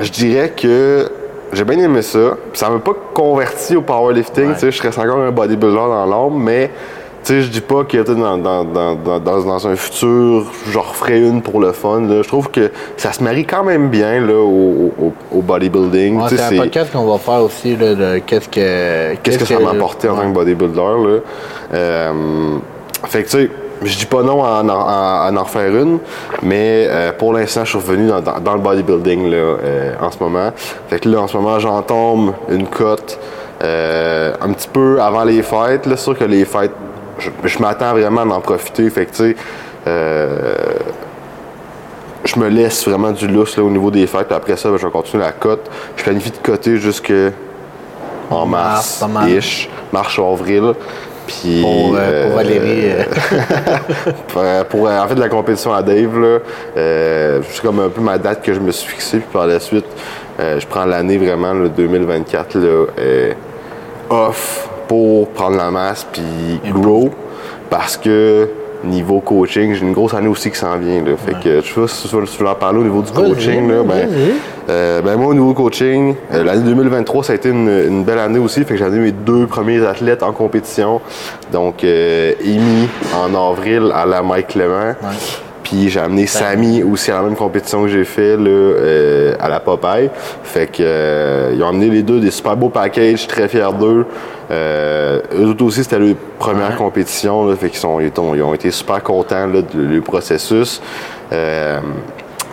je 0.00 0.10
dirais 0.10 0.52
que 0.56 1.10
j'ai 1.52 1.64
bien 1.64 1.78
aimé 1.78 2.02
ça. 2.02 2.36
Ça 2.54 2.70
m'a 2.70 2.78
pas 2.78 2.92
converti 3.14 3.76
au 3.76 3.82
powerlifting. 3.82 4.48
Ouais. 4.48 4.54
tu 4.54 4.60
sais, 4.60 4.70
Je 4.70 4.82
reste 4.82 4.98
encore 4.98 5.18
un 5.18 5.30
bodybuilder 5.30 5.76
dans 5.76 6.06
l'âme, 6.06 6.38
mais 6.42 6.70
tu 7.22 7.34
sais, 7.34 7.42
je 7.42 7.48
dis 7.48 7.60
pas 7.60 7.84
que 7.84 7.98
dans, 7.98 8.38
dans, 8.38 8.64
dans, 8.64 9.20
dans, 9.20 9.66
un 9.68 9.76
futur, 9.76 10.44
j'en 10.70 10.80
referai 10.80 11.20
une 11.20 11.42
pour 11.42 11.60
le 11.60 11.72
fun. 11.72 12.02
Je 12.08 12.26
trouve 12.26 12.50
que 12.50 12.70
ça 12.96 13.12
se 13.12 13.22
marie 13.22 13.44
quand 13.44 13.62
même 13.62 13.88
bien 13.88 14.20
là, 14.20 14.34
au, 14.36 14.92
au- 14.98 15.12
au 15.30 15.42
bodybuilding. 15.42 16.18
Ouais, 16.20 16.28
c'est 16.28 16.40
un 16.40 16.56
podcast 16.62 16.90
qu'on 16.92 17.04
va 17.04 17.18
faire 17.18 17.42
aussi 17.42 17.76
là, 17.76 17.94
de 17.94 18.18
qu'est-ce 18.20 18.48
que. 18.48 19.14
qu'est-ce 19.16 19.38
que 19.38 19.44
ça 19.44 19.58
m'a 19.58 19.70
apporté 19.70 20.08
en 20.08 20.16
tant 20.16 20.28
que 20.30 20.34
bodybuilder. 20.34 20.76
Là. 20.76 21.18
Euh, 21.74 22.12
fait 23.06 23.22
que 23.24 23.28
tu 23.28 23.36
sais, 23.38 23.50
je 23.82 23.96
dis 23.96 24.06
pas 24.06 24.22
non 24.22 24.44
à 24.44 24.62
en, 24.62 24.68
à- 24.68 25.26
à 25.28 25.32
en 25.32 25.42
refaire 25.42 25.74
une, 25.74 25.98
mais 26.42 26.86
euh, 26.88 27.12
pour 27.12 27.32
l'instant, 27.32 27.64
je 27.64 27.70
suis 27.70 27.78
revenu 27.78 28.08
dans, 28.08 28.20
dans- 28.20 28.38
dans 28.40 28.54
le 28.54 28.60
bodybuilding 28.60 29.30
là, 29.30 29.36
euh, 29.36 29.92
en 30.00 30.10
ce 30.10 30.18
moment. 30.20 30.50
Fait 30.88 31.00
que 31.00 31.08
là, 31.08 31.20
en 31.20 31.26
ce 31.28 31.36
moment, 31.36 31.58
j'en 31.58 31.80
tombe 31.82 32.32
une 32.50 32.66
cote 32.66 33.18
euh, 33.62 34.32
un 34.40 34.52
petit 34.52 34.68
peu 34.68 35.00
avant 35.00 35.24
les 35.24 35.42
fêtes. 35.42 35.86
Là, 35.86 35.96
sûr 35.96 36.16
que 36.18 36.24
les 36.24 36.44
fêtes, 36.44 36.72
je, 37.18 37.30
je 37.44 37.58
m'attends 37.58 37.92
vraiment 37.92 38.22
à 38.22 38.36
en 38.36 38.40
profiter. 38.40 38.88
Fait 38.90 39.06
que 39.06 39.10
tu 39.12 39.16
sais, 39.34 39.36
je 42.24 42.38
me 42.38 42.48
laisse 42.48 42.86
vraiment 42.86 43.12
du 43.12 43.26
lousse 43.26 43.56
là, 43.56 43.62
au 43.64 43.70
niveau 43.70 43.90
des 43.90 44.06
fêtes. 44.06 44.26
Puis 44.28 44.36
après 44.36 44.56
ça, 44.56 44.70
ben, 44.70 44.76
je 44.76 44.86
vais 44.86 44.92
continuer 44.92 45.24
la 45.24 45.32
cote. 45.32 45.70
Je 45.96 46.02
planifie 46.02 46.30
de 46.30 46.36
coter 46.36 46.76
jusque 46.76 47.12
en 48.30 48.46
Mars, 48.46 49.02
mars, 49.08 49.28
ish, 49.30 49.68
mars 49.92 50.16
ou 50.18 50.24
avril. 50.24 50.74
Puis, 51.30 51.60
Pour, 51.62 51.94
euh, 51.96 52.24
pour 52.24 52.32
euh, 52.32 52.36
Valérie. 52.36 52.90
euh, 52.90 53.02
pour, 54.28 54.42
euh, 54.42 54.64
pour, 54.64 54.88
en 54.88 55.06
fait 55.06 55.14
la 55.14 55.28
compétition 55.28 55.72
à 55.72 55.82
Dave, 55.82 56.18
là, 56.18 56.38
euh, 56.76 57.40
c'est 57.48 57.62
comme 57.62 57.78
un 57.80 57.88
peu 57.88 58.00
ma 58.00 58.18
date 58.18 58.42
que 58.42 58.52
je 58.52 58.60
me 58.60 58.72
suis 58.72 58.88
fixée. 58.88 59.18
Puis 59.18 59.28
par 59.32 59.46
la 59.46 59.60
suite, 59.60 59.86
je 60.38 60.66
prends 60.66 60.84
l'année 60.86 61.18
vraiment, 61.18 61.52
le 61.52 61.68
2024, 61.68 62.58
là, 62.58 62.86
off 64.08 64.68
pour 64.88 65.28
prendre 65.28 65.56
la 65.56 65.70
masse 65.70 66.06
puis 66.12 66.22
grow. 66.72 67.10
Parce 67.68 67.96
que 67.96 68.48
niveau 68.84 69.20
coaching, 69.20 69.74
j'ai 69.74 69.82
une 69.82 69.92
grosse 69.92 70.14
année 70.14 70.28
aussi 70.28 70.50
qui 70.50 70.58
s'en 70.58 70.76
vient. 70.78 71.02
Là. 71.02 71.12
Fait 71.16 71.34
que 71.34 71.60
je 71.60 71.66
sais 71.66 71.80
pas 71.80 71.88
si 71.88 72.08
tu 72.08 72.16
veux, 72.16 72.26
si 72.26 72.36
tu 72.36 72.42
veux 72.42 72.48
en 72.48 72.54
parler 72.54 72.78
au 72.78 72.84
niveau 72.84 73.02
du 73.02 73.12
coaching. 73.12 73.68
Là, 73.68 73.82
ben, 73.82 74.08
euh, 74.68 75.02
ben 75.02 75.16
moi, 75.16 75.28
au 75.28 75.34
niveau 75.34 75.52
coaching, 75.54 76.14
euh, 76.32 76.44
l'année 76.44 76.62
2023, 76.62 77.24
ça 77.24 77.32
a 77.32 77.36
été 77.36 77.50
une, 77.50 77.68
une 77.68 78.04
belle 78.04 78.18
année 78.18 78.38
aussi. 78.38 78.60
Fait 78.64 78.74
que 78.74 78.76
j'ai 78.76 78.84
amené 78.84 79.00
mes 79.00 79.12
deux 79.12 79.46
premiers 79.46 79.84
athlètes 79.84 80.22
en 80.22 80.32
compétition. 80.32 81.00
Donc, 81.52 81.84
euh, 81.84 82.32
Amy 82.42 82.88
en 83.14 83.50
avril 83.50 83.92
à 83.94 84.06
la 84.06 84.22
Mike 84.22 84.48
Clément. 84.48 84.94
Puis 85.70 85.88
j'ai 85.88 86.00
amené 86.00 86.26
Samy 86.26 86.82
aussi 86.82 87.12
à 87.12 87.14
la 87.14 87.22
même 87.22 87.36
compétition 87.36 87.82
que 87.82 87.88
j'ai 87.88 88.04
fait 88.04 88.36
là, 88.36 88.48
euh, 88.48 89.36
à 89.38 89.48
la 89.48 89.60
Popeye. 89.60 90.10
Fait 90.42 90.66
que 90.66 90.78
euh, 90.80 91.52
ils 91.54 91.62
ont 91.62 91.68
amené 91.68 91.88
les 91.90 92.02
deux 92.02 92.18
des 92.18 92.32
super 92.32 92.56
beaux 92.56 92.70
packages, 92.70 93.28
très 93.28 93.46
fiers 93.46 93.68
d'eux. 93.78 94.04
Euh, 94.50 95.20
eux 95.32 95.46
autres 95.46 95.64
aussi, 95.64 95.84
c'était 95.84 96.00
leur 96.00 96.16
première 96.40 96.74
compétition. 96.74 97.46
Là, 97.46 97.54
fait 97.54 97.68
qu'ils 97.68 97.78
sont, 97.78 98.00
ils 98.00 98.10
ont, 98.18 98.34
ils 98.34 98.42
ont 98.42 98.52
été 98.52 98.72
super 98.72 99.00
contents 99.04 99.46
là, 99.46 99.62
du 99.62 99.86
du 99.86 100.00
processus. 100.00 100.82
Euh, 101.32 101.78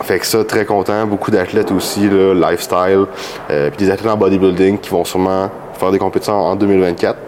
fait 0.04 0.20
que 0.20 0.26
ça, 0.26 0.44
très 0.44 0.64
content. 0.64 1.04
Beaucoup 1.04 1.32
d'athlètes 1.32 1.72
aussi, 1.72 2.08
là, 2.08 2.34
lifestyle. 2.34 3.06
Euh, 3.50 3.70
puis 3.70 3.84
des 3.84 3.90
athlètes 3.90 4.12
en 4.12 4.16
bodybuilding 4.16 4.78
qui 4.78 4.90
vont 4.90 5.04
sûrement 5.04 5.50
faire 5.76 5.90
des 5.90 5.98
compétitions 5.98 6.34
en 6.34 6.54
2024. 6.54 7.18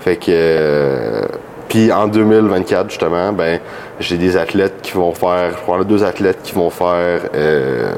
Fait 0.00 0.16
que. 0.16 0.24
euh, 0.30 1.20
puis 1.74 1.90
en 1.90 2.06
2024, 2.06 2.88
justement, 2.88 3.32
ben, 3.32 3.58
j'ai 4.00 4.16
des 4.16 4.36
athlètes 4.36 4.80
qui 4.82 4.92
vont 4.92 5.12
faire. 5.12 5.50
Je 5.56 5.62
crois 5.62 5.82
deux 5.84 6.02
athlètes 6.04 6.38
qui 6.42 6.52
vont 6.54 6.70
faire. 6.70 7.20
euh, 7.34 7.92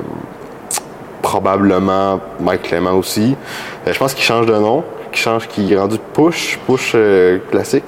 probablement 1.23 2.21
Mike 2.41 2.63
Clément 2.63 2.93
aussi. 2.93 3.37
Euh, 3.87 3.93
je 3.93 3.99
pense 3.99 4.15
qu'il 4.15 4.25
change 4.25 4.47
de 4.47 4.55
nom, 4.55 4.85
qu'il 5.11 5.21
change, 5.21 5.49
qu'il 5.49 5.73
est 5.73 5.77
rendu 5.79 5.97
push, 6.13 6.59
push 6.67 6.93
euh, 6.95 7.39
classique. 7.51 7.85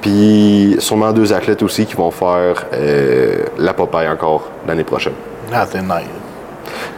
Puis 0.00 0.76
sûrement 0.78 1.12
deux 1.12 1.32
athlètes 1.32 1.62
aussi 1.62 1.84
qui 1.84 1.94
vont 1.94 2.10
faire 2.10 2.64
la 3.58 3.74
Popeye 3.74 4.08
encore 4.08 4.48
l'année 4.66 4.84
prochaine. 4.84 5.12
Ah, 5.52 5.66
c'est 5.70 5.82
nice. 5.82 6.06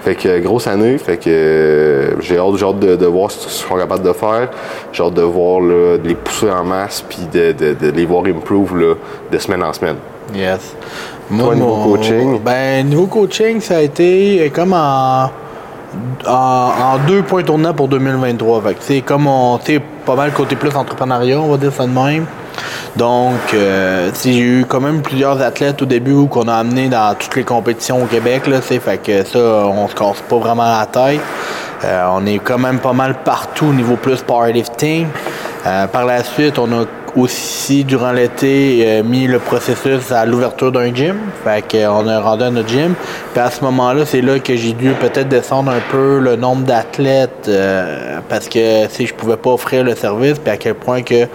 Fait 0.05 0.15
que 0.15 0.39
grosse 0.41 0.67
année, 0.67 0.99
fait 0.99 1.17
que 1.17 1.31
euh, 1.31 2.21
j'ai 2.21 2.37
hâte, 2.39 2.63
hâte 2.63 2.79
de, 2.81 2.95
de 2.97 3.07
voir 3.07 3.31
ce 3.31 3.39
qu'ils 3.39 3.51
sont 3.51 3.77
capables 3.77 4.03
de 4.05 4.13
faire. 4.13 4.51
J'ai 4.93 5.03
hâte 5.03 5.15
de 5.15 5.23
voir 5.23 5.61
là, 5.61 5.97
de 5.99 6.07
les 6.07 6.15
pousser 6.15 6.51
en 6.51 6.65
masse 6.65 7.03
puis 7.09 7.21
de, 7.33 7.53
de- 7.53 7.75
de 7.75 7.91
les 7.91 8.05
voir 8.05 8.25
improve 8.27 8.77
là, 8.79 8.95
de 9.33 9.39
semaine 9.39 9.63
en 9.63 9.73
semaine. 9.73 9.97
Yes. 10.35 10.75
Toi, 11.29 11.55
niveau 11.55 11.77
coaching? 11.85 12.41
Ben, 12.41 12.87
niveau 12.87 13.07
coaching, 13.07 13.61
ça 13.61 13.79
a 13.79 13.81
été 13.81 14.47
euh, 14.47 14.49
comme 14.51 14.73
en, 14.73 15.31
en, 16.27 16.31
en 16.31 16.99
deux 17.07 17.23
points 17.23 17.43
tournants 17.43 17.75
pour 17.75 17.89
2023. 17.89 18.63
Fait 18.63 18.75
que, 18.75 18.81
c'est 18.81 19.01
comme 19.01 19.27
on, 19.27 19.59
tu 19.59 19.81
pas 20.05 20.15
mal 20.15 20.33
côté 20.33 20.57
plus 20.57 20.75
entrepreneuriat, 20.75 21.41
on 21.41 21.49
va 21.49 21.57
dire 21.57 21.73
ça 21.73 21.87
de 21.87 21.93
même. 21.93 22.27
Donc, 22.97 23.55
euh, 23.55 24.11
j'ai 24.23 24.39
eu 24.39 24.67
quand 24.69 24.81
même 24.81 25.01
plusieurs 25.01 25.41
athlètes 25.41 25.81
au 25.81 25.87
début 25.87 26.27
qu'on 26.29 26.47
a 26.49 26.55
amenés 26.55 26.89
dans 26.89 27.15
toutes 27.19 27.37
les 27.37 27.45
compétitions 27.45 28.03
au 28.03 28.07
Québec, 28.07 28.47
là, 28.47 28.61
fait 28.61 28.99
que 28.99 29.25
ça, 29.25 29.39
on 29.39 29.89
se 29.89 29.95
casse 29.95 30.21
pas 30.29 30.37
vraiment 30.37 30.65
la 30.65 30.87
tête. 30.87 31.21
Euh, 31.85 32.05
on 32.13 32.27
est 32.27 32.39
quand 32.39 32.59
même 32.59 32.79
pas 32.79 32.93
mal 32.93 33.17
partout 33.25 33.67
au 33.67 33.73
niveau 33.73 33.97
plus 33.97 34.21
powerlifting. 34.23 35.07
Euh, 35.67 35.87
par 35.87 36.05
la 36.05 36.23
suite, 36.23 36.59
on 36.59 36.71
a 36.73 36.85
aussi, 37.17 37.85
durant 37.85 38.13
l'été, 38.13 38.83
euh, 38.87 39.03
mis 39.03 39.27
le 39.27 39.39
processus 39.39 40.11
à 40.11 40.25
l'ouverture 40.25 40.73
d'un 40.73 40.95
gym. 40.95 41.17
Fait 41.45 41.63
qu'on 41.63 42.09
a 42.09 42.21
rendu 42.21 42.45
à 42.45 42.51
notre 42.51 42.69
gym. 42.69 42.95
Puis 43.33 43.41
à 43.41 43.51
ce 43.51 43.63
moment-là, 43.65 44.05
c'est 44.07 44.23
là 44.23 44.39
que 44.39 44.57
j'ai 44.57 44.73
dû 44.73 44.91
peut-être 44.93 45.29
descendre 45.29 45.71
un 45.71 45.81
peu 45.91 46.19
le 46.19 46.37
nombre 46.37 46.65
d'athlètes 46.65 47.47
euh, 47.49 48.19
parce 48.29 48.49
que 48.49 48.89
si 48.89 49.07
je 49.07 49.15
pouvais 49.15 49.37
pas 49.37 49.51
offrir 49.51 49.85
le 49.85 49.95
service, 49.95 50.39
puis 50.39 50.51
à 50.51 50.57
quel 50.57 50.75
point 50.75 51.03
que 51.03 51.27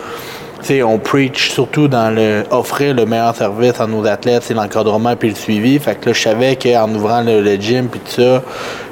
tu 0.60 0.66
sais, 0.66 0.84
on 0.84 0.98
preach 0.98 1.52
surtout 1.52 1.88
dans 1.88 2.10
le 2.10 2.44
offrir 2.50 2.96
le 2.96 3.06
meilleur 3.06 3.36
service 3.36 3.80
à 3.80 3.86
nos 3.86 4.06
athlètes, 4.08 4.42
c'est 4.44 4.56
l'encadrement 4.56 5.16
puis 5.16 5.30
le 5.30 5.36
suivi. 5.36 5.78
Fait 5.78 5.96
que 5.96 6.08
là, 6.08 6.14
je 6.14 6.22
savais 6.22 6.56
qu'en 6.56 6.90
ouvrant 6.96 7.22
le, 7.22 7.56
gym 7.58 7.88
puis 7.88 8.00
tout 8.00 8.22
ça, 8.22 8.42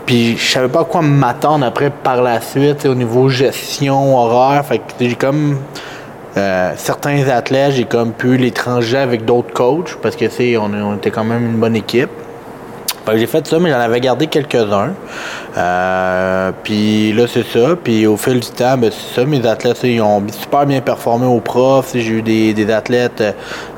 puis 0.06 0.38
je 0.38 0.52
savais 0.52 0.68
pas 0.68 0.82
à 0.82 0.84
quoi 0.84 1.02
m'attendre 1.02 1.66
après 1.66 1.90
par 1.90 2.22
la 2.22 2.40
suite, 2.40 2.86
au 2.86 2.94
niveau 2.94 3.30
gestion, 3.30 4.16
horaire. 4.16 4.64
Fait 4.64 4.78
que 4.78 4.84
j'ai 5.00 5.16
comme 5.16 5.58
euh, 6.38 6.74
certains 6.78 7.28
athlètes, 7.30 7.74
j'ai 7.74 7.86
comme 7.86 8.12
pu 8.12 8.38
les 8.38 8.52
trancher 8.52 8.98
avec 8.98 9.26
d'autres 9.26 9.54
coachs 9.54 9.96
parce 10.02 10.16
que 10.16 10.28
sais, 10.28 10.58
on, 10.58 10.96
était 10.96 11.12
quand 11.12 11.24
même 11.24 11.46
une 11.46 11.58
bonne 11.58 11.76
équipe. 11.76 12.10
J'ai 13.14 13.28
fait 13.28 13.46
ça, 13.46 13.60
mais 13.60 13.70
j'en 13.70 13.80
avais 13.80 14.00
gardé 14.02 14.26
quelques-uns. 14.26 14.94
Euh, 15.56 16.52
puis 16.64 17.14
là, 17.14 17.26
c'est 17.32 17.46
ça. 17.46 17.76
Puis 17.82 18.08
au 18.08 18.18
fil 18.18 18.40
du 18.40 18.50
temps, 18.50 18.78
ben, 18.78 18.92
c'est 18.92 19.22
ça. 19.22 19.26
Mes 19.28 19.46
athlètes, 19.46 19.80
ils 19.84 20.02
ont 20.02 20.24
super 20.32 20.66
bien 20.66 20.82
performé 20.82 21.28
au 21.28 21.40
prof. 21.40 21.92
J'ai 21.94 22.02
eu 22.02 22.22
des, 22.24 22.54
des 22.54 22.72
athlètes, 22.72 23.22
euh, 23.22 23.32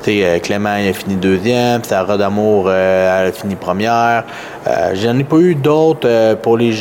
euh, 0.08 0.38
Clément, 0.38 0.76
il 0.76 0.88
a 0.88 0.92
fini 0.94 1.16
deuxième. 1.16 1.84
Sarah 1.84 2.16
Damour, 2.16 2.70
a 2.70 3.30
fini 3.32 3.54
première. 3.54 4.24
J'en 4.94 5.18
ai 5.18 5.24
pas 5.24 5.38
eu 5.38 5.54
d'autres 5.54 6.34
pour 6.36 6.56
les, 6.56 6.72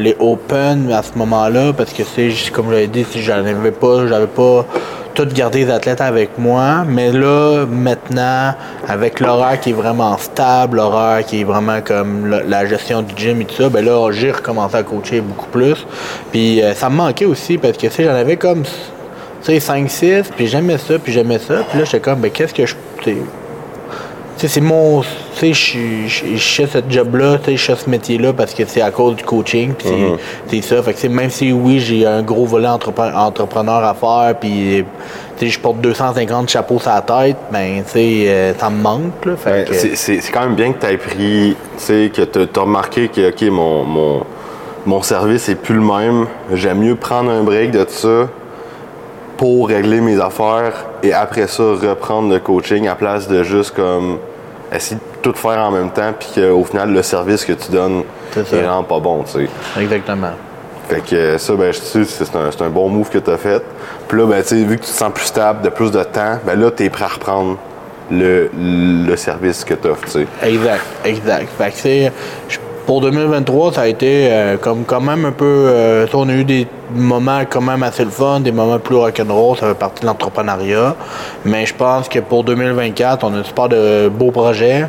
les 0.00 0.16
Open 0.18 0.92
à 0.92 1.02
ce 1.02 1.16
moment-là, 1.16 1.72
parce 1.72 1.92
que 1.92 2.02
c'est 2.04 2.30
comme 2.50 2.66
je 2.66 2.72
l'avais 2.72 2.86
dit, 2.86 3.06
si 3.10 3.22
j'en 3.22 3.38
avais 3.38 3.70
pas, 3.70 4.06
j'avais 4.06 4.26
pas 4.26 4.66
tout 5.14 5.26
garder 5.26 5.64
les 5.64 5.70
athlètes 5.70 6.00
avec 6.00 6.38
moi. 6.38 6.84
Mais 6.86 7.12
là, 7.12 7.66
maintenant, 7.66 8.54
avec 8.86 9.20
l'horaire 9.20 9.60
qui 9.60 9.70
est 9.70 9.74
vraiment 9.74 10.16
stable, 10.18 10.78
l'horaire 10.78 11.24
qui 11.24 11.40
est 11.40 11.44
vraiment 11.44 11.80
comme 11.80 12.26
la, 12.26 12.66
gestion 12.66 13.02
du 13.02 13.14
gym 13.16 13.40
et 13.40 13.44
tout 13.44 13.54
ça, 13.54 13.68
ben 13.68 13.84
là, 13.84 14.10
j'ai 14.12 14.30
recommencé 14.30 14.76
à 14.76 14.82
coacher 14.82 15.20
beaucoup 15.20 15.48
plus. 15.48 15.86
Puis 16.30 16.62
euh, 16.62 16.74
ça 16.74 16.88
me 16.88 16.96
manquait 16.96 17.24
aussi 17.24 17.58
parce 17.58 17.76
que 17.76 17.86
tu 17.86 18.04
j'en 18.04 18.14
avais 18.14 18.36
comme 18.36 18.62
tu 18.62 18.70
sais 19.42 19.60
5 19.60 19.90
6, 19.90 20.22
puis 20.36 20.46
j'aimais 20.46 20.78
ça, 20.78 20.98
puis 20.98 21.12
j'aimais 21.12 21.38
ça, 21.38 21.64
puis 21.68 21.78
là 21.78 21.84
j'étais 21.84 22.00
comme 22.00 22.20
ben 22.20 22.30
qu'est-ce 22.30 22.52
que 22.52 22.66
je 22.66 22.74
tu 22.98 23.04
sais, 23.04 23.16
Tu 23.16 23.16
sais, 23.16 23.22
c'est 24.48 24.60
mon. 24.60 25.02
Tu 25.38 25.54
sais, 25.54 26.12
je- 26.16 26.36
fais 26.36 26.66
ce 26.66 26.78
job-là, 26.88 27.38
tu 27.38 27.50
sais, 27.52 27.56
je 27.56 27.64
fais 27.64 27.76
ce 27.76 27.88
métier-là 27.90 28.32
parce 28.32 28.52
que 28.54 28.62
c'est 28.66 28.80
à 28.82 28.90
cause 28.90 29.16
du 29.16 29.24
coaching, 29.24 29.72
puis 29.74 29.88
c'est- 29.88 30.56
Mhm. 30.56 30.62
ça. 30.62 30.82
Fait 30.82 30.94
que, 30.94 31.06
même 31.08 31.30
si 31.30 31.52
oui, 31.52 31.80
j'ai 31.80 32.06
un 32.06 32.22
gros 32.22 32.44
volet 32.46 32.68
entrepre- 32.68 33.14
entrepreneur 33.14 33.82
à 33.84 33.94
faire, 33.94 34.34
puis 34.38 34.84
tu 35.38 35.46
sais, 35.46 35.52
je 35.52 35.58
porte 35.60 35.80
250 35.80 36.48
chapeaux 36.48 36.78
sur 36.78 36.90
la 36.90 37.00
tête, 37.02 37.36
ben, 37.50 37.82
tu 37.84 37.90
sais, 37.92 38.24
euh, 38.28 38.52
ça 38.58 38.68
me 38.70 38.80
manque, 38.82 39.24
là. 39.24 39.36
Fait 39.36 39.50
Ben, 39.50 39.64
que- 39.64 39.74
c'est- 39.74 39.96
C'est 39.96 40.20
c'est 40.20 40.32
quand 40.32 40.42
même 40.42 40.54
bien 40.54 40.72
que 40.72 40.84
tu 40.84 40.92
aies 40.92 40.96
pris, 40.98 41.56
tu 41.56 41.56
sais, 41.78 42.10
que 42.14 42.22
tu 42.22 42.38
as 42.58 42.60
remarqué 42.62 43.08
que, 43.08 43.30
OK, 43.30 43.42
mon, 43.50 43.84
mon, 43.84 44.22
mon 44.86 45.02
service 45.02 45.48
est 45.48 45.54
plus 45.54 45.74
le 45.76 45.80
même. 45.82 46.26
J'aime 46.54 46.78
mieux 46.80 46.94
prendre 46.96 47.30
un 47.30 47.42
break 47.42 47.70
de 47.70 47.84
ça 47.88 48.28
pour 49.36 49.68
régler 49.68 50.00
mes 50.00 50.20
affaires 50.20 50.84
et 51.02 51.12
après 51.14 51.46
ça, 51.46 51.62
reprendre 51.62 52.28
le 52.32 52.38
coaching 52.40 52.86
à 52.88 52.94
place 52.94 53.26
de 53.28 53.42
juste 53.42 53.74
comme 53.74 54.18
essayer 54.72 54.96
de 54.96 55.20
tout 55.22 55.32
faire 55.36 55.58
en 55.58 55.70
même 55.70 55.90
temps 55.90 56.12
puis 56.18 56.28
qu'au 56.40 56.64
final, 56.64 56.92
le 56.92 57.02
service 57.02 57.44
que 57.44 57.52
tu 57.52 57.70
donnes 57.72 58.02
C'est 58.32 58.46
ça. 58.46 58.56
est 58.56 58.60
vraiment 58.60 58.82
pas 58.84 58.98
bon, 59.00 59.22
tu 59.24 59.32
sais. 59.32 59.48
Exactement. 59.80 60.30
Fait 60.88 61.00
que 61.00 61.14
euh, 61.14 61.38
ça, 61.38 61.54
ben, 61.54 61.72
je 61.72 61.78
sais, 61.78 62.04
c'est 62.04 62.34
un, 62.36 62.50
c'est 62.50 62.62
un 62.62 62.68
bon 62.70 62.88
move 62.88 63.08
que 63.10 63.18
tu 63.18 63.30
as 63.30 63.36
fait. 63.38 63.62
Puis 64.08 64.18
là, 64.18 64.26
ben, 64.26 64.42
tu 64.42 64.48
sais, 64.48 64.56
vu 64.64 64.76
que 64.76 64.84
tu 64.84 64.90
te 64.90 64.96
sens 64.96 65.12
plus 65.12 65.24
stable, 65.26 65.62
de 65.62 65.68
plus 65.68 65.90
de 65.90 66.02
temps, 66.02 66.38
ben 66.44 66.58
là, 66.58 66.70
tu 66.70 66.84
es 66.84 66.90
prêt 66.90 67.04
à 67.04 67.08
reprendre 67.08 67.56
le, 68.10 68.50
le 68.52 69.16
service 69.16 69.64
que 69.64 69.74
tu 69.74 69.86
offres, 69.88 70.04
tu 70.06 70.10
sais. 70.10 70.26
Exact, 70.42 70.82
exact. 71.04 71.48
Fait 71.56 71.70
que 71.70 72.14
je- 72.48 72.58
Pour 72.86 73.00
2023, 73.02 73.74
ça 73.74 73.82
a 73.82 73.86
été 73.86 74.28
euh, 74.30 74.56
comme 74.56 74.84
quand 74.84 75.00
même 75.00 75.24
un 75.24 75.32
peu. 75.32 75.44
euh, 75.44 76.06
on 76.14 76.28
a 76.28 76.32
eu 76.32 76.44
des 76.44 76.66
moments 76.92 77.40
quand 77.48 77.60
même 77.60 77.82
assez 77.82 78.04
le 78.04 78.10
fun, 78.10 78.40
des 78.40 78.50
moments 78.52 78.78
plus 78.78 78.96
rock'n'roll, 78.96 79.56
ça 79.56 79.68
fait 79.68 79.74
partie 79.74 80.02
de 80.02 80.06
l'entrepreneuriat. 80.06 80.96
Mais 81.44 81.66
je 81.66 81.74
pense 81.74 82.08
que 82.08 82.18
pour 82.18 82.42
2024, 82.42 83.24
on 83.24 83.34
a 83.34 83.44
super 83.44 83.68
de 83.68 84.08
beaux 84.08 84.30
projets. 84.32 84.86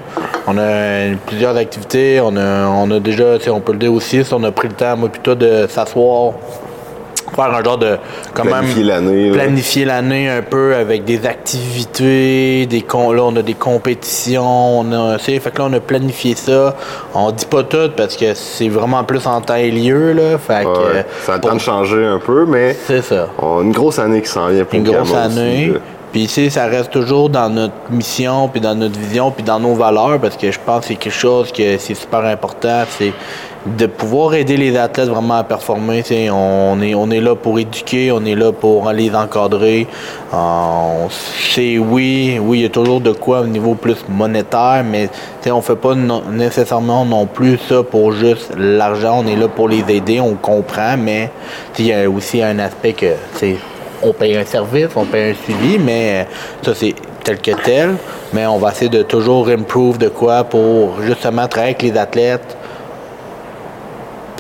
On 0.48 0.58
a 0.58 1.16
plusieurs 1.28 1.56
activités. 1.58 2.20
On 2.22 2.36
a, 2.38 2.68
on 2.68 2.90
a 2.92 3.00
déjà, 3.00 3.38
on 3.50 3.60
peut 3.60 3.74
le 3.74 3.80
dire 3.80 3.94
aussi, 3.94 4.24
si 4.24 4.34
on 4.34 4.44
a 4.44 4.52
pris 4.52 4.70
le 4.70 4.74
temps, 4.74 4.98
moi 4.98 5.10
plutôt 5.10 5.36
de 5.36 5.68
s'asseoir, 5.70 6.34
faire 7.36 7.54
un 7.54 7.64
genre 7.64 7.78
de. 7.78 7.98
Quand 8.34 8.44
Planifier 8.44 8.84
l'année. 8.84 9.32
Planifier 9.32 9.86
l'année 9.86 10.30
un 10.30 10.42
peu 10.42 10.76
avec 10.76 11.06
des 11.06 11.26
activités, 11.26 12.66
des 12.66 12.82
con, 12.82 13.12
là 13.12 13.24
on 13.24 13.36
a 13.36 13.42
des 13.42 13.54
compétitions, 13.54 14.80
on 14.80 14.92
a, 14.92 15.18
sais, 15.20 15.40
fait 15.40 15.52
que 15.52 15.60
là 15.60 15.68
on 15.70 15.74
a 15.74 15.80
planifié 15.80 16.36
ça. 16.36 16.76
On 17.14 17.32
dit 17.32 17.46
pas 17.46 17.64
tout 17.64 17.92
parce 17.96 18.16
que 18.16 18.34
c'est 18.34 18.70
vraiment 18.70 19.04
plus 19.04 19.26
en 19.28 19.42
temps 19.42 19.56
et 19.56 19.72
lieu 19.72 20.14
là, 20.14 20.38
fait 20.38 20.64
que 20.64 20.70
Ouais, 20.70 21.06
ça 21.22 21.34
a 21.34 21.36
le 21.36 21.42
temps 21.42 21.54
de 21.56 21.60
changer 21.60 22.06
un 22.06 22.20
peu, 22.20 22.46
mais 22.46 22.76
c'est 22.88 23.02
ça. 23.02 23.28
on 23.40 23.60
a 23.60 23.62
une 23.64 23.72
grosse 23.72 24.00
année 24.00 24.22
qui 24.22 24.30
s'en 24.30 24.48
vient 24.48 24.64
pour 24.66 24.74
Une 24.80 24.84
grosse 24.84 25.12
aussi, 25.12 25.16
année. 25.16 25.74
Puis 26.12 26.24
tu 26.24 26.34
sais, 26.34 26.50
ça 26.50 26.66
reste 26.66 26.92
toujours 26.92 27.30
dans 27.30 27.50
notre 27.50 27.74
mission, 27.90 28.50
puis 28.50 28.60
dans 28.60 28.76
notre 28.76 29.00
vision, 29.00 29.32
puis 29.32 29.44
dans 29.44 29.60
nos 29.62 29.76
valeurs, 29.76 30.20
parce 30.20 30.36
que 30.36 30.52
je 30.52 30.60
pense 30.66 30.82
que 30.82 30.88
c'est 30.88 30.96
quelque 30.96 31.14
chose 31.14 31.52
que 31.54 31.78
c'est 31.78 31.94
super 31.94 32.26
important, 32.26 32.84
c'est 32.98 33.14
de 33.66 33.86
pouvoir 33.86 34.34
aider 34.34 34.58
les 34.58 34.76
athlètes 34.78 35.10
vraiment 35.10 35.36
à 35.36 35.44
performer. 35.44 36.04
On 36.32 36.82
est, 36.82 37.20
là 37.20 37.36
pour 37.36 37.60
éduquer, 37.60 38.12
on 38.12 38.26
est 38.26 38.36
là 38.36 38.52
pour 38.52 38.90
les 38.92 39.14
encadrer. 39.14 39.88
Euh, 40.34 40.38
On 40.38 41.10
sait, 41.10 41.78
oui, 41.78 42.40
oui, 42.42 42.60
il 42.60 42.62
y 42.64 42.66
a 42.66 42.70
toujours 42.70 43.02
de 43.02 43.12
quoi 43.12 43.42
au 43.42 43.48
niveau 43.48 43.76
plus 43.76 44.04
monétaire, 44.10 44.84
mais 44.84 45.10
on 45.48 45.62
fait 45.62 45.76
pas 45.76 45.96
nécessairement 45.96 47.06
non 47.06 47.26
plus 47.26 47.58
ça 47.70 47.84
pour 47.84 48.14
juste 48.14 48.52
l'argent. 48.58 49.24
On 49.24 49.28
est 49.28 49.36
là 49.36 49.48
pour 49.48 49.70
les 49.70 49.84
aider, 49.90 50.20
on 50.20 50.36
comprend, 50.36 50.96
mais 50.98 51.30
il 51.78 51.88
y 51.88 51.94
a 51.94 52.10
aussi 52.10 52.42
un 52.42 52.58
aspect 52.60 52.94
que 52.94 53.14
on 54.04 54.14
paye 54.14 54.36
un 54.36 54.46
service, 54.46 54.90
on 54.96 55.06
paye 55.06 55.32
un 55.32 55.36
suivi, 55.36 55.78
mais 55.78 56.28
ça 56.64 56.74
c'est 56.74 56.96
tel 57.24 57.38
que 57.38 57.52
tel. 57.64 57.96
Mais 58.34 58.48
on 58.48 58.58
va 58.58 58.72
essayer 58.72 58.90
de 58.90 59.04
toujours 59.04 59.50
improve 59.50 59.98
de 60.00 60.10
quoi 60.10 60.44
pour 60.44 61.02
justement 61.02 61.48
travailler 61.48 61.76
avec 61.76 61.84
les 61.84 61.98
athlètes 61.98 62.58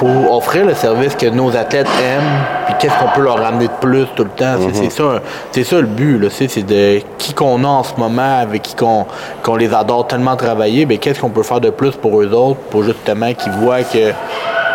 pour 0.01 0.35
offrir 0.35 0.65
le 0.65 0.73
service 0.73 1.13
que 1.15 1.27
nos 1.27 1.55
athlètes 1.55 1.85
aiment, 2.03 2.23
puis 2.65 2.73
qu'est-ce 2.79 2.97
qu'on 2.97 3.11
peut 3.13 3.21
leur 3.21 3.37
ramener 3.37 3.67
de 3.67 3.73
plus 3.79 4.07
tout 4.15 4.23
le 4.23 4.31
temps. 4.31 4.55
C'est- 4.73 4.73
C'est 4.85 4.89
ça, 4.89 5.03
c'est 5.51 5.63
ça 5.63 5.75
le 5.75 5.85
but, 5.85 6.27
c'est 6.31 6.63
de 6.65 7.01
qui 7.19 7.35
qu'on 7.35 7.63
a 7.63 7.67
en 7.67 7.83
ce 7.83 7.93
moment, 7.97 8.39
avec 8.41 8.63
qui 8.63 8.75
qu'on 8.75 9.05
qu'on 9.43 9.55
les 9.57 9.71
adore 9.71 10.07
tellement 10.07 10.35
travailler, 10.35 10.87
mais 10.87 10.97
qu'est-ce 10.97 11.21
qu'on 11.21 11.29
peut 11.29 11.43
faire 11.43 11.61
de 11.61 11.69
plus 11.69 11.91
pour 11.91 12.19
eux 12.19 12.31
autres, 12.33 12.59
pour 12.71 12.81
justement 12.83 13.31
qu'ils 13.35 13.51
voient 13.53 13.83
que 13.83 14.11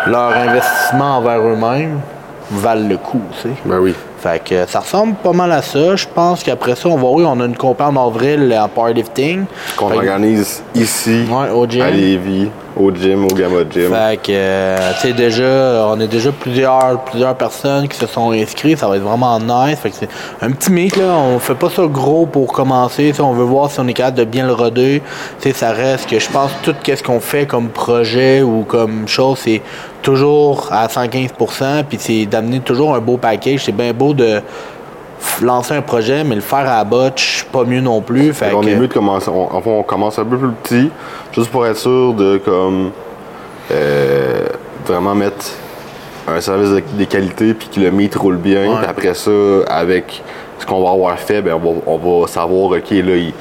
leur 0.09 0.31
investissement 0.37 1.17
envers 1.17 1.39
eux-mêmes 1.41 1.99
valent 2.49 2.87
le 2.87 2.95
coup, 2.95 3.19
tu 3.33 3.49
sais. 3.49 3.55
Ben 3.65 3.79
oui. 3.79 3.93
Fait 4.19 4.41
que 4.41 4.65
ça 4.65 4.79
ressemble 4.79 5.15
pas 5.15 5.33
mal 5.33 5.51
à 5.51 5.61
ça. 5.61 5.97
Je 5.97 6.07
pense 6.07 6.41
qu'après 6.41 6.75
ça, 6.75 6.87
on 6.87 6.95
va 6.95 7.07
oui, 7.09 7.25
on 7.27 7.37
a 7.41 7.45
une 7.45 7.57
compé 7.57 7.83
en 7.83 7.95
avril 7.97 8.57
en 8.57 8.69
powerlifting. 8.69 9.43
Qu'on 9.75 9.89
que- 9.89 9.95
organise 9.97 10.63
ici, 10.73 11.25
Ouais, 11.29 11.49
au 11.51 11.67
gym. 11.67 11.81
à 11.81 11.89
Lévis, 11.91 12.49
au 12.79 12.91
gym, 12.91 13.25
au 13.25 13.27
Gamma 13.27 13.61
Gym. 13.69 13.93
Fait 13.93 14.17
que, 14.17 14.31
euh, 14.31 14.91
tu 14.93 15.07
sais, 15.07 15.13
déjà, 15.13 15.87
on 15.89 15.99
a 15.99 16.07
déjà 16.07 16.31
plusieurs, 16.31 16.99
plusieurs 17.01 17.35
personnes 17.35 17.87
qui 17.87 17.97
se 17.97 18.07
sont 18.07 18.31
inscrites. 18.31 18.77
Ça 18.77 18.87
va 18.87 18.97
être 18.97 19.03
vraiment 19.03 19.39
nice. 19.39 19.79
Fait 19.79 19.89
que 19.89 19.95
c'est 19.95 20.09
un 20.41 20.51
petit 20.51 20.71
meet, 20.71 20.95
là. 20.95 21.15
On 21.17 21.39
fait 21.39 21.55
pas 21.55 21.69
ça 21.69 21.83
gros 21.85 22.25
pour 22.25 22.53
commencer. 22.53 23.13
On 23.19 23.33
veut 23.33 23.43
voir 23.43 23.71
si 23.71 23.79
on 23.79 23.87
est 23.87 23.93
capable 23.93 24.17
de 24.17 24.23
bien 24.25 24.45
le 24.45 24.53
roder. 24.53 25.01
Tu 25.41 25.49
sais, 25.49 25.55
ça 25.55 25.71
reste 25.71 26.09
que 26.09 26.19
je 26.19 26.29
pense 26.29 26.51
tout 26.63 26.75
ce 26.85 27.03
qu'on 27.03 27.19
fait 27.19 27.45
comme 27.45 27.69
projet 27.69 28.41
ou 28.41 28.63
comme 28.63 29.07
chose, 29.07 29.39
c'est 29.43 29.61
toujours 30.01 30.69
à 30.71 30.87
115% 30.87 31.83
Puis 31.83 31.97
c'est 31.99 32.25
d'amener 32.25 32.59
toujours 32.59 32.95
un 32.95 32.99
beau 32.99 33.17
package. 33.17 33.63
C'est 33.65 33.71
bien 33.71 33.93
beau 33.93 34.13
de 34.13 34.41
lancer 35.41 35.73
un 35.73 35.81
projet, 35.81 36.23
mais 36.23 36.35
le 36.35 36.41
faire 36.41 36.59
à 36.59 36.77
la 36.77 36.83
botche, 36.83 37.45
pas 37.51 37.63
mieux 37.63 37.81
non 37.81 38.01
plus. 38.01 38.33
Fait 38.33 38.53
on 38.53 38.61
que- 38.61 38.67
est 38.67 38.75
mieux 38.75 38.87
de 38.87 38.93
commencer. 38.93 39.29
On, 39.29 39.53
enfin, 39.55 39.71
on 39.71 39.83
commence 39.83 40.17
un 40.19 40.25
peu 40.25 40.37
plus 40.37 40.49
petit, 40.63 40.89
juste 41.33 41.49
pour 41.49 41.65
être 41.65 41.77
sûr 41.77 42.13
de 42.13 42.37
comme 42.37 42.91
euh, 43.71 44.45
vraiment 44.85 45.15
mettre 45.15 45.45
un 46.27 46.41
service 46.41 46.69
de, 46.69 46.83
de 46.97 47.03
qualité 47.05 47.53
puis 47.53 47.67
que 47.69 47.79
le 47.79 47.91
meet 47.91 48.15
roule 48.15 48.37
bien. 48.37 48.67
Ouais. 48.69 48.75
Puis 48.81 48.85
après 48.89 49.13
ça, 49.13 49.31
avec 49.67 50.23
ce 50.59 50.65
qu'on 50.65 50.83
va 50.83 50.91
avoir 50.91 51.17
fait, 51.19 51.41
ben, 51.41 51.53
on, 51.53 51.59
va, 51.73 51.79
on 51.85 52.21
va 52.21 52.27
savoir, 52.27 52.71
OK, 52.71 52.89
là, 52.91 53.15
il- 53.15 53.33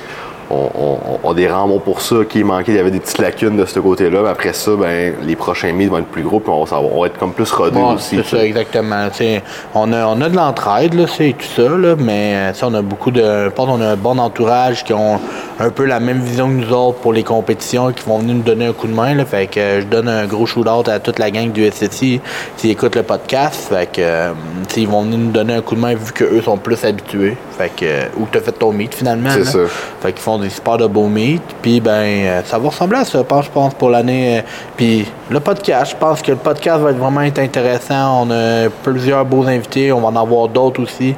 on, 0.50 0.70
on- 0.74 0.98
on 1.24 1.30
a 1.30 1.34
des 1.34 1.48
rembours 1.48 1.82
pour 1.82 2.00
ça, 2.00 2.16
il 2.34 2.44
manquait, 2.44 2.72
il 2.72 2.76
y 2.76 2.78
avait 2.78 2.90
des 2.90 3.00
petites 3.00 3.18
lacunes 3.18 3.56
de 3.56 3.64
ce 3.64 3.80
côté-là. 3.80 4.20
Mais 4.22 4.28
après 4.28 4.52
ça, 4.52 4.72
ben, 4.78 5.14
les 5.22 5.34
prochains 5.36 5.72
meets 5.72 5.88
vont 5.90 5.98
être 5.98 6.06
plus 6.06 6.22
gros 6.22 6.40
puis 6.40 6.50
on 6.50 6.60
va, 6.64 6.66
savoir, 6.70 6.92
on 6.94 7.00
va 7.00 7.06
être 7.08 7.18
comme 7.18 7.32
plus 7.32 7.50
rodés 7.52 7.80
aussi. 7.80 8.16
c'est 8.24 8.36
ça, 8.36 8.44
exactement. 8.44 9.08
T'sais, 9.10 9.42
on, 9.74 9.92
a, 9.92 10.06
on 10.06 10.20
a 10.20 10.28
de 10.28 10.36
l'entraide, 10.36 11.06
c'est 11.08 11.34
tout 11.38 11.46
ça, 11.62 11.68
là, 11.76 11.96
mais 11.98 12.32
euh, 12.36 12.52
on 12.62 12.74
a 12.74 12.82
beaucoup 12.82 13.10
de. 13.10 13.20
Je 13.22 13.48
pense 13.50 13.66
qu'on 13.66 13.80
a 13.80 13.88
un 13.92 13.96
bon 13.96 14.18
entourage 14.18 14.84
qui 14.84 14.92
ont 14.92 15.18
un 15.58 15.70
peu 15.70 15.84
la 15.84 16.00
même 16.00 16.20
vision 16.20 16.46
que 16.48 16.52
nous 16.52 16.72
autres 16.72 16.98
pour 16.98 17.12
les 17.12 17.22
compétitions, 17.24 17.90
qui 17.92 18.04
vont 18.06 18.18
venir 18.18 18.34
nous 18.36 18.42
donner 18.42 18.66
un 18.66 18.72
coup 18.72 18.86
de 18.86 18.94
main. 18.94 19.14
Là, 19.14 19.24
fait 19.24 19.46
que 19.48 19.58
euh, 19.58 19.80
je 19.80 19.86
donne 19.86 20.08
un 20.08 20.26
gros 20.26 20.46
shoot-out 20.46 20.88
à 20.88 21.00
toute 21.00 21.18
la 21.18 21.30
gang 21.30 21.50
du 21.50 21.68
SSI 21.70 22.20
qui 22.56 22.70
écoute 22.70 22.94
le 22.94 23.02
podcast. 23.02 23.68
Fait 23.70 23.86
que 23.90 24.00
euh, 24.00 24.32
ils 24.76 24.86
vont 24.88 25.02
venir 25.02 25.18
nous 25.18 25.30
donner 25.32 25.54
un 25.54 25.62
coup 25.62 25.74
de 25.74 25.80
main 25.80 25.94
vu 25.94 26.12
qu'eux 26.12 26.42
sont 26.42 26.56
plus 26.58 26.84
habitués. 26.84 27.36
Fait 27.56 27.70
que, 27.74 28.18
ou 28.18 28.26
que 28.26 28.32
tu 28.32 28.38
as 28.38 28.40
fait 28.42 28.52
ton 28.52 28.70
meet 28.70 28.94
finalement. 28.94 29.30
C'est 29.32 29.44
ça. 29.44 29.58
Fait 30.02 30.12
qu'ils 30.12 30.22
font 30.22 30.38
des 30.38 30.50
sports 30.50 30.76
de 30.76 30.86
beaux 30.86 31.08
meet. 31.08 31.42
Puis 31.62 31.80
ben 31.80 31.90
euh, 31.90 32.42
ça 32.44 32.58
va 32.58 32.68
ressembler 32.68 32.98
à 32.98 33.04
ça, 33.04 33.18
je 33.18 33.24
pense, 33.24 33.46
je 33.46 33.50
pense, 33.50 33.72
pour 33.74 33.88
l'année. 33.90 34.38
euh, 34.38 34.42
Puis 34.76 35.06
le 35.30 35.40
podcast, 35.40 35.92
je 35.92 35.96
pense 35.96 36.20
que 36.20 36.32
le 36.32 36.36
podcast 36.36 36.80
va 36.80 36.90
être 36.90 36.98
vraiment 36.98 37.22
être 37.22 37.38
intéressant. 37.38 38.26
On 38.26 38.30
a 38.30 38.68
plusieurs 38.82 39.24
beaux 39.24 39.46
invités, 39.46 39.90
on 39.90 40.00
va 40.00 40.08
en 40.08 40.16
avoir 40.16 40.48
d'autres 40.48 40.82
aussi. 40.82 41.14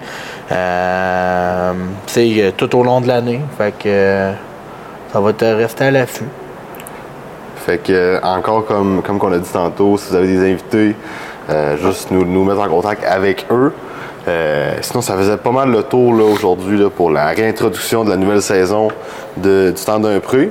Euh, 0.53 1.73
euh, 2.17 2.51
tout 2.57 2.77
au 2.77 2.83
long 2.85 3.01
de 3.01 3.09
l'année. 3.09 3.41
Fait 3.57 3.75
que 3.77 4.33
ça 5.13 5.21
va 5.21 5.33
te 5.33 5.45
rester 5.45 5.85
à 5.85 5.91
l'affût. 5.91 6.25
Fait 7.57 7.79
que, 7.79 8.21
encore 8.25 8.65
comme, 8.65 9.03
comme 9.03 9.19
qu'on 9.19 9.33
a 9.33 9.39
dit 9.39 9.51
tantôt, 9.53 9.99
si 9.99 10.11
vous 10.11 10.17
avez 10.17 10.27
des 10.29 10.53
invités, 10.53 10.97
euh, 11.51 11.77
juste 11.77 12.11
nous, 12.11 12.25
nous 12.25 12.45
mettre 12.45 12.61
en 12.61 12.69
contact 12.69 13.05
avec 13.05 13.47
eux. 13.51 13.73
Euh, 14.27 14.75
sinon, 14.81 15.01
ça 15.01 15.17
faisait 15.17 15.37
pas 15.37 15.51
mal 15.51 15.71
le 15.71 15.83
tour 15.83 16.13
là, 16.15 16.25
aujourd'hui 16.25 16.79
là, 16.79 16.91
pour 16.91 17.11
la 17.11 17.29
réintroduction 17.29 18.05
de 18.05 18.11
la 18.11 18.17
nouvelle 18.17 18.43
saison 18.43 18.89
de, 19.37 19.73
du 19.75 19.85
temps 19.85 20.01
d'un 20.01 20.21
prix. 20.21 20.51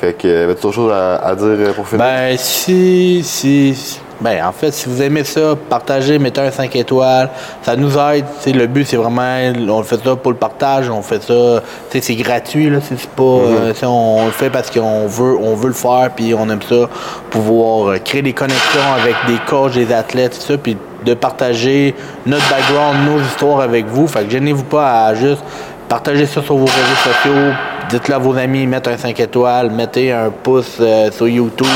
Fait 0.00 0.12
que, 0.12 0.26
euh, 0.26 0.52
autre 0.52 0.72
chose 0.72 0.92
à, 0.92 1.16
à 1.16 1.34
dire 1.34 1.46
euh, 1.46 1.72
pour 1.72 1.86
finir? 1.86 2.04
Ben, 2.04 2.36
si, 2.36 3.22
si, 3.22 4.00
ben, 4.20 4.44
en 4.46 4.52
fait, 4.52 4.72
si 4.72 4.88
vous 4.88 5.02
aimez 5.02 5.24
ça, 5.24 5.54
partagez, 5.68 6.18
mettez 6.18 6.40
un 6.40 6.50
5 6.50 6.74
étoiles. 6.76 7.30
Ça 7.62 7.76
nous 7.76 7.98
aide. 7.98 8.24
Le 8.46 8.66
but, 8.66 8.86
c'est 8.86 8.96
vraiment, 8.96 9.38
on 9.68 9.82
fait 9.82 10.02
ça 10.02 10.16
pour 10.16 10.32
le 10.32 10.38
partage, 10.38 10.88
on 10.88 11.02
fait 11.02 11.22
ça, 11.22 11.62
c'est 11.90 12.14
gratuit, 12.14 12.70
là. 12.70 12.78
C'est 12.80 13.08
pas, 13.10 13.22
euh, 13.22 13.72
tu 13.72 13.80
sais, 13.80 13.86
on, 13.86 14.18
on 14.18 14.26
le 14.26 14.32
fait 14.32 14.50
parce 14.50 14.70
qu'on 14.70 15.06
veut, 15.06 15.36
on 15.36 15.54
veut 15.56 15.68
le 15.68 15.74
faire, 15.74 16.10
puis 16.14 16.34
on 16.34 16.48
aime 16.48 16.62
ça, 16.62 16.88
pouvoir 17.30 17.90
euh, 17.90 17.98
créer 17.98 18.22
des 18.22 18.32
connexions 18.32 18.92
avec 18.98 19.14
des 19.26 19.38
coachs, 19.48 19.74
des 19.74 19.92
athlètes, 19.92 20.38
tout 20.38 20.52
ça, 20.52 20.58
puis 20.58 20.76
de 21.04 21.14
partager 21.14 21.94
notre 22.26 22.48
background, 22.48 23.06
nos 23.06 23.20
histoires 23.20 23.60
avec 23.60 23.86
vous. 23.86 24.06
Fait 24.06 24.24
que 24.24 24.30
gênez-vous 24.30 24.64
pas 24.64 25.06
à 25.06 25.14
juste 25.14 25.42
partager 25.88 26.26
ça 26.26 26.42
sur 26.42 26.56
vos 26.56 26.66
réseaux 26.66 27.12
sociaux. 27.12 27.52
Dites-le 27.90 28.14
à 28.14 28.18
vos 28.18 28.36
amis, 28.36 28.66
mettez 28.66 28.90
un 28.90 28.96
5 28.96 29.18
étoiles, 29.20 29.70
mettez 29.70 30.12
un 30.12 30.30
pouce 30.30 30.78
euh, 30.80 31.10
sur 31.10 31.28
YouTube. 31.28 31.66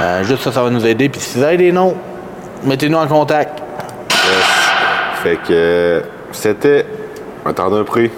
Euh, 0.00 0.24
juste 0.24 0.42
ça, 0.42 0.52
ça 0.52 0.62
va 0.62 0.70
nous 0.70 0.86
aider. 0.86 1.08
Puis 1.08 1.20
si 1.20 1.38
vous 1.38 1.44
avez 1.44 1.56
des 1.56 1.72
noms, 1.72 1.94
mettez-nous 2.64 2.98
en 2.98 3.06
contact. 3.06 3.62
Yes. 4.10 5.22
Fait 5.22 5.36
que, 5.36 5.52
euh, 5.52 6.00
c'était 6.32 6.86
un 7.44 7.52
temps 7.52 7.70
d'un 7.70 7.84
prix. 7.84 8.10